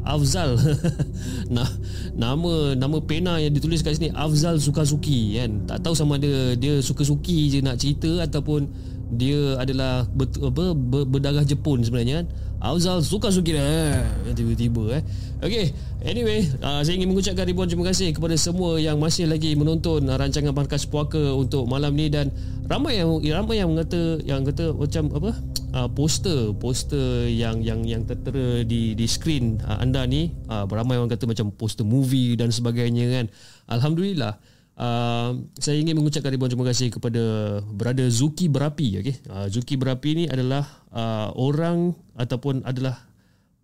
[0.03, 0.57] Afzal.
[1.55, 1.69] Nah,
[2.17, 5.69] Nama Nama pena yang ditulis kat sini Afzal Suka Suki kan?
[5.71, 8.67] Tak tahu sama ada Dia suka suki je nak cerita Ataupun
[9.11, 12.23] Dia adalah ber, ber, ber, Berdarah Jepun sebenarnya.
[12.23, 12.27] Kan
[12.61, 14.05] Afzal suka suki eh.
[14.37, 15.03] Tiba-tiba eh.
[15.41, 15.73] Okay
[16.05, 20.21] Anyway uh, Saya ingin mengucapkan ribuan terima kasih Kepada semua yang masih lagi menonton uh,
[20.21, 22.29] Rancangan Markas Puaka Untuk malam ni Dan
[22.69, 25.31] Ramai yang Ramai yang kata Yang kata macam apa
[25.73, 30.29] uh, Poster Poster yang yang yang tertera di di screen uh, anda ni.
[30.45, 33.27] Uh, Ramai orang kata macam poster movie Dan sebagainya kan.
[33.73, 34.37] Alhamdulillah
[34.81, 37.20] Uh, saya ingin mengucapkan ribuan terima kasih kepada
[37.68, 39.20] brother Zuki Berapi okay?
[39.28, 42.97] uh, Zuki Berapi ni adalah uh, orang ataupun adalah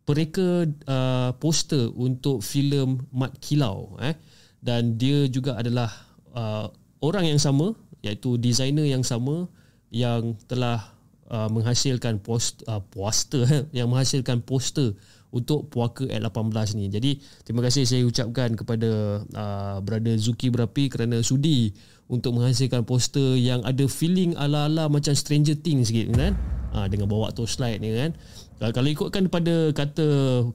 [0.04, 4.12] pereka uh, poster untuk filem Mat Kilau eh?
[4.60, 5.88] dan dia juga adalah
[6.36, 6.68] uh,
[7.00, 7.72] orang yang sama
[8.04, 9.48] iaitu designer yang sama
[9.88, 10.96] yang telah
[11.32, 14.92] uh, menghasilkan post, uh, poster yang menghasilkan poster
[15.36, 16.88] untuk puaka L18 ni.
[16.88, 21.76] Jadi terima kasih saya ucapkan kepada uh, brother Zuki Berapi kerana sudi
[22.08, 26.32] untuk menghasilkan poster yang ada feeling ala-ala macam Stranger Things sikit kan.
[26.72, 28.16] Ha, dengan bawa torchlight ni kan.
[28.56, 30.06] Kalau ikutkan pada kata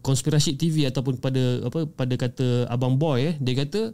[0.01, 3.93] konspirasi TV ataupun pada apa pada kata abang boy eh dia kata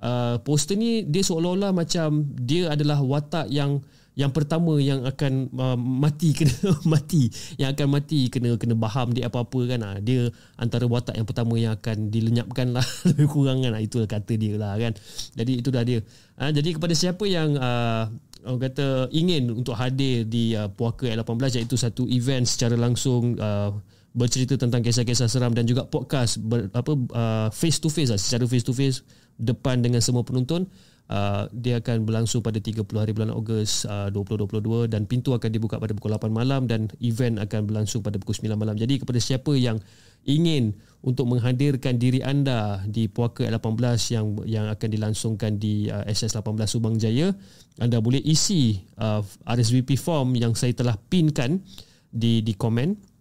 [0.00, 5.78] uh, poster ni dia seolah-olah macam dia adalah watak yang yang pertama yang akan uh,
[5.78, 6.52] mati kena
[6.92, 9.80] mati yang akan mati kena kena baham dia apa-apa kan.
[9.80, 10.20] Uh, dia
[10.60, 12.84] antara watak yang pertama yang akan dilenyapkan lah.
[13.08, 13.72] Lebih kurang kan.
[13.72, 14.92] Uh, itulah kata dia lah kan.
[15.32, 16.04] Jadi itu dah dia.
[16.36, 18.12] Uh, jadi kepada siapa yang uh,
[18.44, 23.72] orang kata ingin untuk hadir di uh, Puaka L18 iaitu satu event secara langsung uh,
[24.12, 28.20] bercerita tentang kisah-kisah seram dan juga podcast ber, apa uh, face to face lah.
[28.20, 29.00] Secara face to face
[29.40, 30.68] depan dengan semua penonton
[31.10, 35.76] Uh, dia akan berlangsung pada 30 hari bulan Ogos uh, 2022 dan pintu akan dibuka
[35.76, 38.78] pada pukul 8 malam dan event akan berlangsung pada pukul 9 malam.
[38.78, 39.76] Jadi kepada siapa yang
[40.24, 40.72] ingin
[41.02, 46.96] untuk menghadirkan diri anda di Puaka 18 yang yang akan dilangsungkan di uh, SS18 Subang
[46.96, 47.34] Jaya,
[47.76, 51.60] anda boleh isi uh, RSVP form yang saya telah pinkan
[52.08, 53.11] di di komen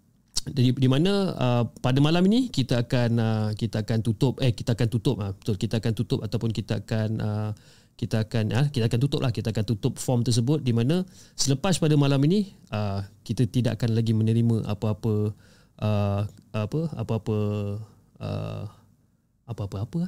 [0.50, 4.74] di, di mana uh, pada malam ini kita akan uh, kita akan tutup eh kita
[4.74, 7.52] akan tutup uh, betul kita akan tutup ataupun kita akan uh,
[7.94, 11.06] kita akan uh, kita akan tutup lah kita akan tutup form tersebut di mana
[11.38, 15.38] selepas pada malam ini uh, kita tidak akan lagi menerima apa-apa
[15.78, 16.22] uh,
[16.58, 17.38] apa apa-apa
[18.18, 18.64] uh,
[19.46, 20.02] apa-apa apa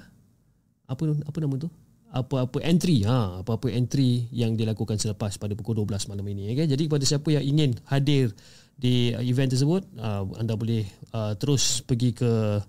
[0.90, 1.70] apa apa nama tu
[2.14, 6.70] apa-apa entry ha apa-apa entry yang dilakukan selepas pada pukul 12 malam ini okay?
[6.70, 8.30] jadi kepada siapa yang ingin hadir
[8.74, 12.60] di event tersebut uh, anda boleh uh, terus pergi ke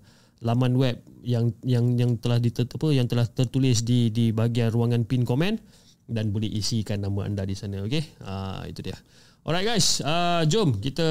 [0.45, 0.95] laman web
[1.25, 5.57] yang yang yang telah ditet, apa yang telah tertulis di di bahagian ruangan pin komen
[6.05, 8.21] dan boleh isikan nama anda di sana okey?
[8.21, 8.97] Uh, itu dia
[9.45, 11.05] Alright guys, uh, jom kita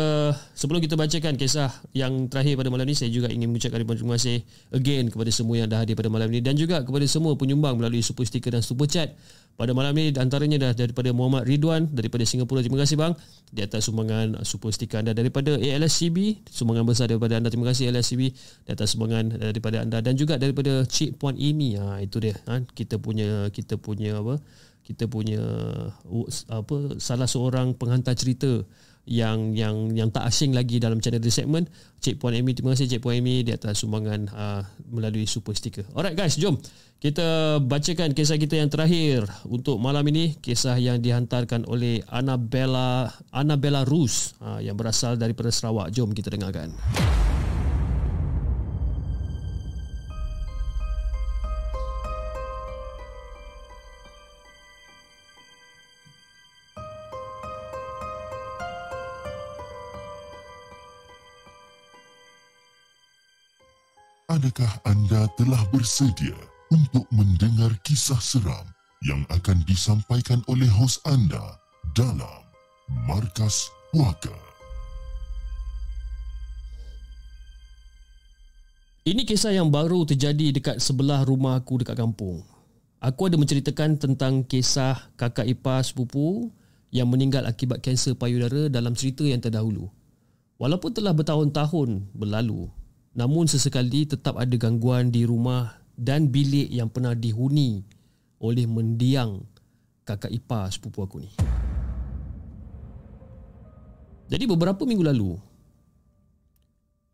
[0.58, 4.18] sebelum kita bacakan kisah yang terakhir pada malam ini saya juga ingin mengucapkan ribuan terima
[4.18, 4.42] kasih
[4.74, 8.02] again kepada semua yang dah hadir pada malam ini dan juga kepada semua penyumbang melalui
[8.02, 9.14] super sticker dan super chat.
[9.54, 12.58] Pada malam ini antaranya dah daripada Muhammad Ridwan daripada Singapura.
[12.58, 13.14] Terima kasih bang.
[13.54, 17.54] Di atas sumbangan super sticker anda daripada ALSCB sumbangan besar daripada anda.
[17.54, 21.78] Terima kasih ALSCB di atas sumbangan daripada anda dan juga daripada Cik Puan Amy.
[21.78, 22.34] Ha, itu dia.
[22.50, 24.42] Ha, kita punya kita punya apa
[24.84, 25.40] kita punya
[26.52, 28.62] apa salah seorang penghantar cerita
[29.04, 31.68] yang yang yang tak asing lagi dalam channel The Segment.
[32.00, 34.62] Cik Puan Amy terima kasih Cik Puan Amy di atas sumbangan uh,
[34.92, 35.84] melalui super sticker.
[35.92, 36.56] Alright guys jom
[37.00, 40.40] kita bacakan kisah kita yang terakhir untuk malam ini.
[40.40, 45.92] Kisah yang dihantarkan oleh Annabella Annabella Rus uh, yang berasal daripada Sarawak.
[45.92, 46.72] Jom kita dengarkan
[64.34, 66.34] Adakah anda telah bersedia
[66.74, 68.66] untuk mendengar kisah seram
[69.06, 71.54] yang akan disampaikan oleh hos anda
[71.94, 72.42] dalam
[73.06, 74.34] Markas Puaka?
[79.06, 82.42] Ini kisah yang baru terjadi dekat sebelah rumah aku dekat kampung.
[82.98, 86.50] Aku ada menceritakan tentang kisah kakak ipar sepupu
[86.90, 89.86] yang meninggal akibat kanser payudara dalam cerita yang terdahulu.
[90.58, 92.66] Walaupun telah bertahun-tahun berlalu,
[93.14, 97.86] Namun sesekali tetap ada gangguan di rumah dan bilik yang pernah dihuni
[98.42, 99.46] oleh mendiang
[100.02, 101.30] kakak ipar sepupu aku ni.
[104.26, 105.38] Jadi beberapa minggu lalu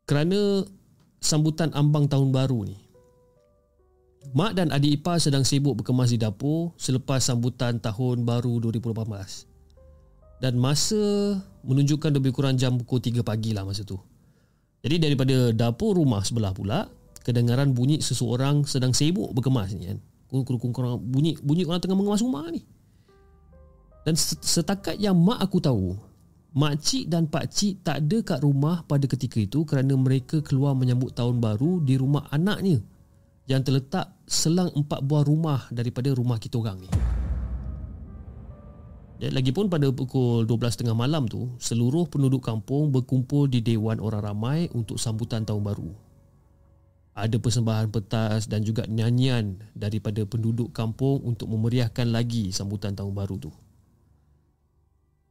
[0.09, 0.65] kerana
[1.21, 2.79] sambutan ambang tahun baru ni
[4.31, 9.49] Mak dan adik ipar sedang sibuk berkemas di dapur selepas sambutan tahun baru 2018.
[10.45, 13.97] Dan masa menunjukkan lebih kurang jam pukul 3 pagi lah masa tu.
[14.81, 16.89] Jadi daripada dapur rumah sebelah pula
[17.21, 19.99] kedengaran bunyi seseorang sedang sibuk berkemas ni kan.
[20.31, 22.65] Kurang bunyi bunyi orang tengah mengemas rumah ni.
[24.01, 25.93] Dan setakat yang mak aku tahu,
[26.57, 30.73] mak cik dan pak cik tak ada kat rumah pada ketika itu kerana mereka keluar
[30.73, 32.81] menyambut tahun baru di rumah anaknya
[33.45, 36.91] yang terletak selang empat buah rumah daripada rumah kita orang ni.
[39.21, 44.97] Lagipun pada pukul 12.30 malam tu, seluruh penduduk kampung berkumpul di Dewan Orang Ramai untuk
[44.97, 45.93] sambutan tahun baru.
[47.13, 53.37] Ada persembahan petas dan juga nyanyian daripada penduduk kampung untuk memeriahkan lagi sambutan tahun baru
[53.37, 53.53] tu.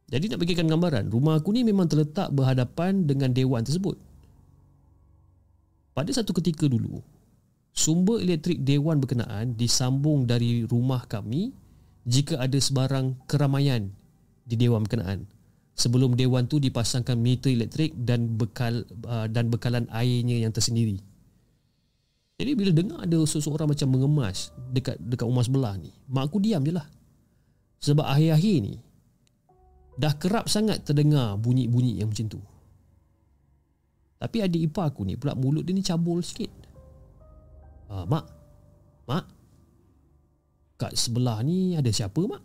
[0.06, 3.98] Jadi nak bagikan gambaran, rumah aku ni memang terletak berhadapan dengan dewan tersebut.
[5.90, 7.02] Pada satu ketika dulu,
[7.74, 11.50] sumber elektrik dewan berkenaan disambung dari rumah kami
[12.08, 13.92] jika ada sebarang keramaian
[14.48, 15.28] di dewan berkenaan
[15.80, 21.00] sebelum dewan tu dipasangkan meter elektrik dan bekal uh, dan bekalan airnya yang tersendiri.
[22.40, 26.64] Jadi bila dengar ada seseorang macam mengemas dekat dekat rumah sebelah ni, mak aku diam
[26.64, 26.88] je lah.
[27.80, 28.74] Sebab akhir-akhir ni
[30.00, 32.40] dah kerap sangat terdengar bunyi-bunyi yang macam tu.
[34.20, 36.48] Tapi adik ipar aku ni pula mulut dia ni cabul sikit.
[37.88, 38.28] Ah, mak.
[39.08, 39.24] Mak,
[40.80, 42.40] kat sebelah ni ada siapa mak?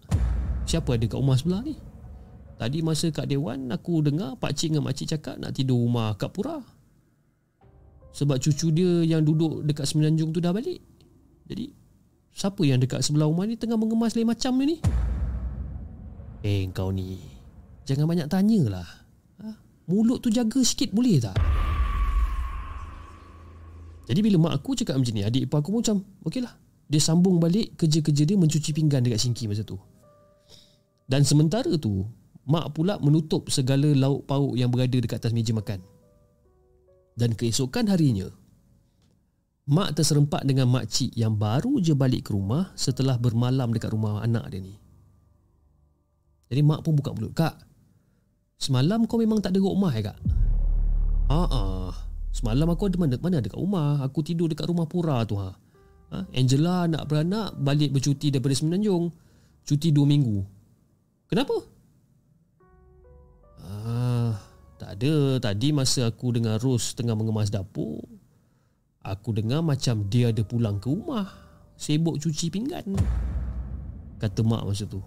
[0.67, 1.79] Siapa ada kat rumah sebelah ni?
[2.59, 6.11] Tadi masa kat Dewan aku dengar pak cik dengan mak cik cakap nak tidur rumah
[6.19, 6.59] kat Pura.
[8.11, 10.83] Sebab cucu dia yang duduk dekat Semenanjung tu dah balik.
[11.47, 11.71] Jadi
[12.35, 14.83] siapa yang dekat sebelah rumah ni tengah mengemas lain macam ni?
[16.43, 17.15] Eh kau ni
[17.87, 18.87] jangan banyak tanyalah.
[19.39, 19.47] Ha?
[19.87, 21.39] Mulut tu jaga sikit boleh tak?
[24.11, 25.97] Jadi bila mak aku cakap macam ni Adik ipar aku pun macam
[26.29, 29.77] Okey lah dia sambung balik kerja-kerja dia mencuci pinggan dekat sinki masa tu.
[31.05, 32.05] Dan sementara tu,
[32.45, 35.81] mak pula menutup segala lauk pauk yang berada dekat atas meja makan.
[37.17, 38.29] Dan keesokan harinya,
[39.65, 44.45] mak terserempak dengan makcik yang baru je balik ke rumah setelah bermalam dekat rumah anak
[44.53, 44.77] dia ni.
[46.53, 47.57] Jadi mak pun buka mulut, Kak,
[48.61, 50.17] semalam kau memang tak ada rumah ya kak?
[51.25, 51.93] Haa, ah,
[52.29, 55.57] semalam aku ada mana, mana dekat rumah, aku tidur dekat rumah pura tu ha.
[56.11, 56.25] Ha?
[56.33, 59.09] Angela nak beranak balik bercuti daripada Semenanjung,
[59.65, 60.43] cuti dua minggu.
[61.25, 61.57] Kenapa?
[63.65, 64.37] Ah,
[64.77, 65.41] tak ada.
[65.41, 68.05] Tadi masa aku dengan Rose tengah mengemas dapur,
[69.01, 71.25] aku dengar macam dia ada pulang ke rumah.
[71.75, 72.95] Sibuk cuci pinggan.
[74.21, 75.03] Kata mak masa tu.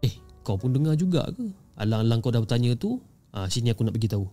[0.00, 1.46] Eh, kau pun dengar juga ke?
[1.76, 3.02] Alang-alang kau dah bertanya tu,
[3.34, 4.24] ah, sini aku nak bagi tahu.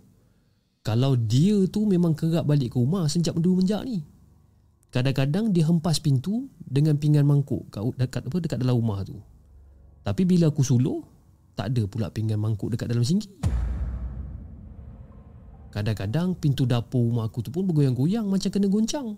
[0.80, 4.00] Kalau dia tu memang kerap balik ke rumah sejak mendua menjak ni.
[4.90, 9.22] Kadang-kadang dia hempas pintu dengan pinggan mangkuk kat, dekat apa dekat dalam rumah tu.
[10.02, 11.06] Tapi bila aku suluh,
[11.54, 13.30] tak ada pula pinggan mangkuk dekat dalam singgih.
[15.70, 19.14] Kadang-kadang pintu dapur rumah aku tu pun bergoyang-goyang macam kena goncang.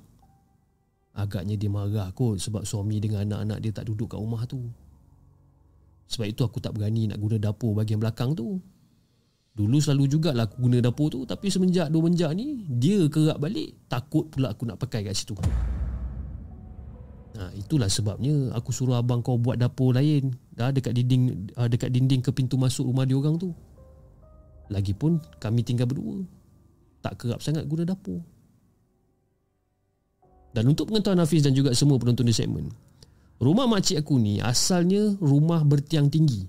[1.16, 4.60] Agaknya dia marah kot sebab suami dengan anak-anak dia tak duduk kat rumah tu.
[6.12, 8.60] Sebab itu aku tak berani nak guna dapur bahagian belakang tu.
[9.52, 13.76] Dulu selalu jugalah aku guna dapur tu tapi semenjak dua menjak ni dia kerap balik
[13.92, 15.36] takut pula aku nak pakai kat situ.
[17.36, 21.92] Ha, itulah sebabnya aku suruh abang kau buat dapur lain dah dekat dinding uh, dekat
[21.92, 23.52] dinding ke pintu masuk rumah dia orang tu.
[24.72, 26.24] Lagipun kami tinggal berdua.
[27.04, 28.24] Tak kerap sangat guna dapur.
[30.52, 32.72] Dan untuk pengetahuan Hafiz dan juga semua penonton di segmen.
[33.42, 36.46] Rumah makcik aku ni asalnya rumah bertiang tinggi.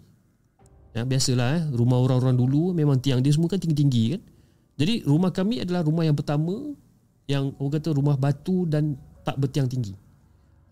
[0.93, 4.23] Ya, biasalah eh, rumah orang-orang dulu memang tiang dia semua kan tinggi-tinggi kan.
[4.77, 6.77] Jadi rumah kami adalah rumah yang pertama
[7.29, 9.97] yang orang kata rumah batu dan tak bertiang tinggi.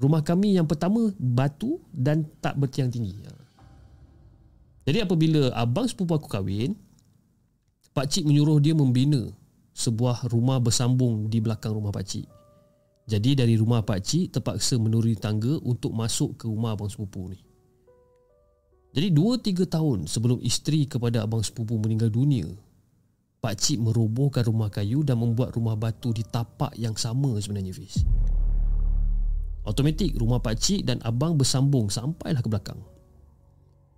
[0.00, 3.16] Rumah kami yang pertama batu dan tak bertiang tinggi.
[3.24, 3.32] Ha.
[4.88, 6.72] Jadi apabila abang sepupu aku kahwin,
[7.92, 9.28] Pak Cik menyuruh dia membina
[9.76, 12.26] sebuah rumah bersambung di belakang rumah Pak Cik.
[13.08, 17.49] Jadi dari rumah Pak Cik terpaksa menuruni tangga untuk masuk ke rumah abang sepupu ni.
[18.90, 22.46] Jadi 2-3 tahun sebelum isteri kepada abang sepupu meninggal dunia,
[23.40, 28.04] Pak Cik merobohkan rumah kayu dan membuat rumah batu di tapak yang sama sebenarnya Fiz.
[29.60, 32.80] Automatik rumah pak cik dan abang bersambung sampailah ke belakang.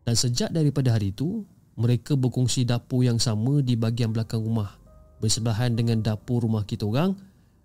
[0.02, 1.46] Dan sejak daripada hari itu,
[1.78, 4.82] mereka berkongsi dapur yang sama di bahagian belakang rumah
[5.22, 7.14] bersebelahan dengan dapur rumah kita orang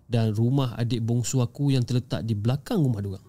[0.06, 3.27] dan rumah adik bongsu aku yang terletak di belakang rumah diorang.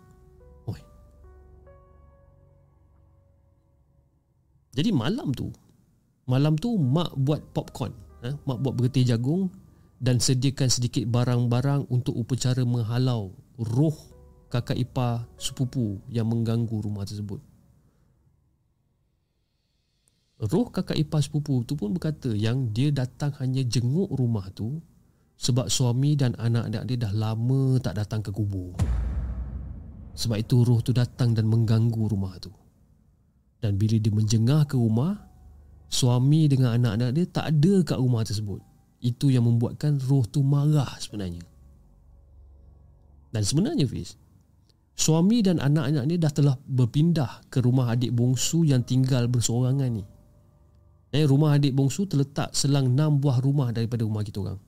[4.74, 5.50] Jadi malam tu,
[6.30, 8.36] malam tu mak buat popcorn, eh?
[8.46, 9.50] mak buat bergetih jagung
[10.00, 13.98] dan sediakan sedikit barang-barang untuk upacara menghalau roh
[14.48, 17.41] kakak ipar sepupu yang mengganggu rumah tersebut.
[20.40, 24.80] Roh kakak ipar sepupu tu pun berkata yang dia datang hanya jenguk rumah tu
[25.36, 28.72] sebab suami dan anak-anak dia dah lama tak datang ke kubur.
[30.16, 32.52] Sebab itu roh tu datang dan mengganggu rumah tu.
[33.60, 35.19] Dan bila dia menjengah ke rumah,
[35.91, 38.64] suami dengan anak-anak dia tak ada kat rumah tersebut.
[38.99, 41.44] Itu yang membuatkan roh tu marah sebenarnya.
[43.30, 44.15] Dan sebenarnya Fiz,
[44.99, 50.03] Suami dan anak-anak ni dah telah berpindah ke rumah adik bongsu yang tinggal berseorangan ni.
[51.07, 54.60] Dan rumah adik bongsu terletak selang enam buah rumah daripada rumah kita orang.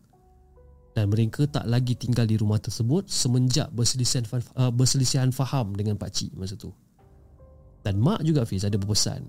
[0.96, 4.24] Dan mereka tak lagi tinggal di rumah tersebut semenjak berselisihan,
[4.56, 6.72] uh, berselisihan faham dengan Pak Cik masa tu.
[7.82, 9.26] Dan Mak juga Fiz ada berpesan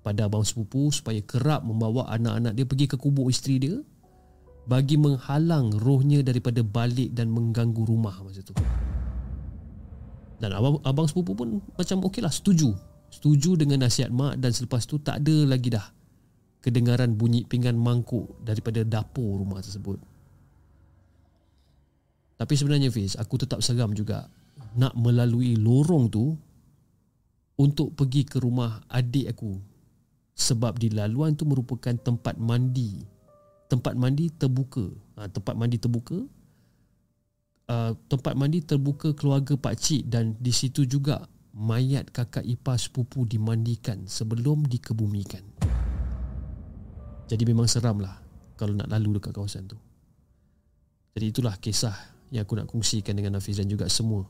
[0.00, 3.76] pada abang sepupu supaya kerap membawa anak-anak dia pergi ke kubur isteri dia
[4.64, 8.56] bagi menghalang rohnya daripada balik dan mengganggu rumah masa tu.
[10.40, 12.72] Dan abang, abang sepupu pun macam okey lah setuju.
[13.10, 15.84] Setuju dengan nasihat mak dan selepas tu tak ada lagi dah
[16.64, 20.00] kedengaran bunyi pinggan mangkuk daripada dapur rumah tersebut.
[22.40, 24.24] Tapi sebenarnya Fiz, aku tetap seram juga
[24.80, 26.32] nak melalui lorong tu
[27.60, 29.60] untuk pergi ke rumah adik aku.
[30.32, 33.04] Sebab di laluan tu merupakan tempat mandi.
[33.68, 34.88] Tempat mandi terbuka.
[35.20, 36.24] Ha, tempat mandi terbuka
[37.70, 41.22] uh, tempat mandi terbuka keluarga pak cik dan di situ juga
[41.54, 45.42] mayat kakak ipar sepupu dimandikan sebelum dikebumikan.
[47.30, 48.18] Jadi memang seram lah
[48.58, 49.78] kalau nak lalu dekat kawasan tu.
[51.14, 51.94] Jadi itulah kisah
[52.30, 54.26] yang aku nak kongsikan dengan Hafiz dan juga semua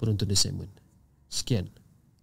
[0.00, 0.72] penonton The Segment.
[1.28, 1.68] Sekian.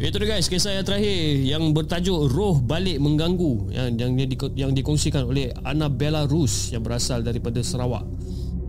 [0.00, 1.44] Itu dia guys, kisah yang terakhir.
[1.44, 3.68] Yang bertajuk Roh Balik Mengganggu.
[3.68, 8.08] Yang yang yang, di, yang dikongsikan oleh Annabella Rus yang berasal daripada Sarawak.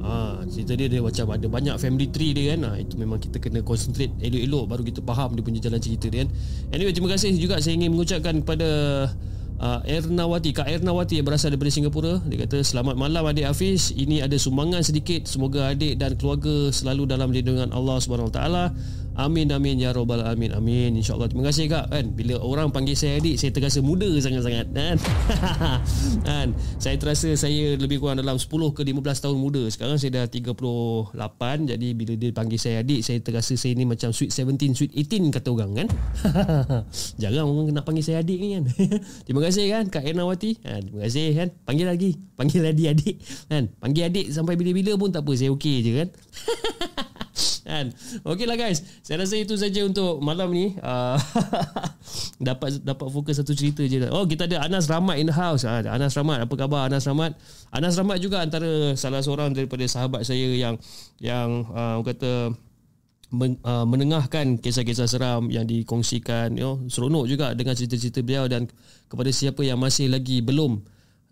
[0.04, 2.68] Ha, cerita dia dia macam ada banyak family tree dia kan.
[2.68, 6.28] Ha, itu memang kita kena concentrate elok-elok baru kita faham dia punya jalan cerita dia
[6.28, 6.36] kan.
[6.76, 8.70] Anyway, terima kasih juga saya ingin mengucapkan kepada
[9.56, 12.20] uh, Ernawati Kak Ernawati yang berasal daripada Singapura.
[12.28, 13.96] Dia kata selamat malam adik Hafiz.
[13.96, 15.24] Ini ada sumbangan sedikit.
[15.32, 18.64] Semoga adik dan keluarga selalu dalam lindungan Allah Subhanahu Wa Taala
[19.20, 20.96] Amin amin ya robbal amin amin.
[20.96, 21.92] Insyaallah terima kasih kak.
[21.92, 24.98] Kan bila orang panggil saya adik saya terasa muda sangat-sangat kan?
[26.28, 26.48] Kan?
[26.80, 29.68] Saya terasa saya lebih kurang dalam 10 ke 15 tahun muda.
[29.68, 31.12] Sekarang saya dah 38
[31.76, 35.28] jadi bila dia panggil saya adik saya terasa saya ni macam sweet 17 sweet 18
[35.36, 35.88] kata orang kan?
[37.22, 38.64] Jarang orang nak panggil saya adik ni kan?
[39.28, 41.48] Terima kasih kan kak Ernawati ha, terima kasih kan?
[41.68, 42.12] Panggil lagi.
[42.40, 43.16] Panggil lagi adik
[43.52, 43.64] kan?
[43.76, 46.10] Panggil adik sampai bila-bila pun tak apa saya okey je kan
[47.72, 47.86] kan?
[48.28, 48.84] Okey lah guys.
[49.00, 50.76] Saya rasa itu saja untuk malam ni.
[50.84, 51.16] Uh,
[52.52, 55.64] dapat dapat fokus satu cerita je oh kita ada Anas Rahmat in the house.
[55.64, 57.40] Uh, Anas Rahmat apa khabar Anas Rahmat?
[57.72, 60.76] Anas Rahmat juga antara salah seorang daripada sahabat saya yang
[61.24, 62.52] yang uh, kata
[63.32, 68.68] men, uh, menengahkan kisah-kisah seram yang dikongsikan you know, seronok juga dengan cerita-cerita beliau dan
[69.08, 70.84] kepada siapa yang masih lagi belum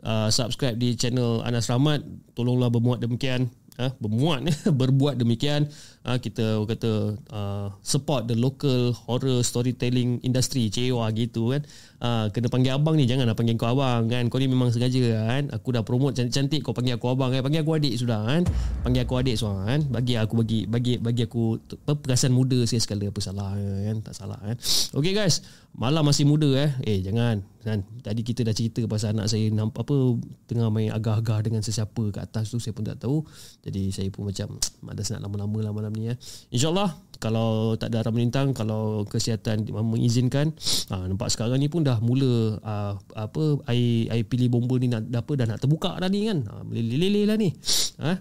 [0.03, 2.01] uh, subscribe di channel Anas Rahmat
[2.33, 3.51] tolonglah bermuat demikian.
[3.79, 4.43] Uh, bermuat
[4.81, 5.71] berbuat demikian
[6.09, 6.91] uh, kita kata
[7.29, 11.61] uh, support the local horror storytelling industry CEWA gitu kan.
[11.99, 14.25] Uh, kena panggil abang ni janganlah panggil kau abang kan.
[14.33, 14.97] Kau ni memang sengaja
[15.29, 15.53] kan.
[15.53, 17.45] Aku dah promote cantik-cantik kau panggil aku abang kan.
[17.45, 18.41] Panggil aku adik sudah kan.
[18.81, 19.79] Panggil aku adik sudah kan.
[19.85, 23.05] Bagi aku bagi bagi bagi aku perasaan muda saya sekali.
[23.05, 23.97] Apa salah kan?
[24.01, 24.57] Tak salah kan
[24.95, 25.43] okey guys.
[25.75, 26.71] Malam masih muda eh.
[26.83, 27.45] Eh jangan.
[27.59, 27.83] Kan?
[28.01, 30.15] Tadi kita dah cerita pasal anak saya nampak apa
[30.47, 33.21] tengah main agah-agah dengan sesiapa kat atas tu saya pun tak tahu.
[33.67, 34.55] Jadi saya pun macam
[34.85, 36.13] malas nak lama-lama lah malam ni ya.
[36.53, 40.55] InsyaAllah kalau tak ada arah melintang, kalau kesihatan mengizinkan,
[40.91, 45.11] ha, nampak sekarang ni pun dah mula ha, apa air, air pilih bomba ni nak
[45.11, 46.47] apa dah nak terbuka dah ni kan.
[46.47, 47.51] Ha, meleleh-leleh lah ni.
[47.99, 48.13] Ha?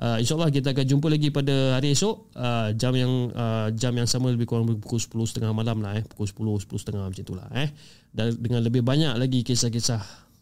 [0.00, 4.08] Uh, InsyaAllah kita akan jumpa lagi pada hari esok uh, Jam yang uh, jam yang
[4.08, 6.04] sama lebih kurang pukul 10.30 malam lah eh.
[6.08, 7.68] Pukul 10, 10.30 macam itulah eh.
[8.08, 10.00] Dan dengan lebih banyak lagi kisah-kisah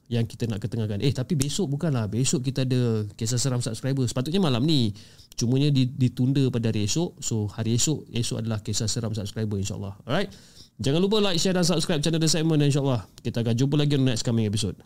[0.09, 1.05] yang kita nak ketengahkan.
[1.05, 2.09] Eh tapi besok bukanlah.
[2.09, 4.09] Besok kita ada kisah seram subscriber.
[4.09, 4.93] Sepatutnya malam ni.
[5.39, 7.21] Cumanya ditunda pada hari esok.
[7.23, 9.95] So hari esok esok adalah kisah seram subscriber insyaAllah.
[10.09, 10.33] Alright.
[10.79, 13.07] Jangan lupa like, share dan subscribe channel The Segment insyaAllah.
[13.21, 14.79] Kita akan jumpa lagi on next coming episode.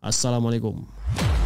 [0.00, 1.45] Assalamualaikum.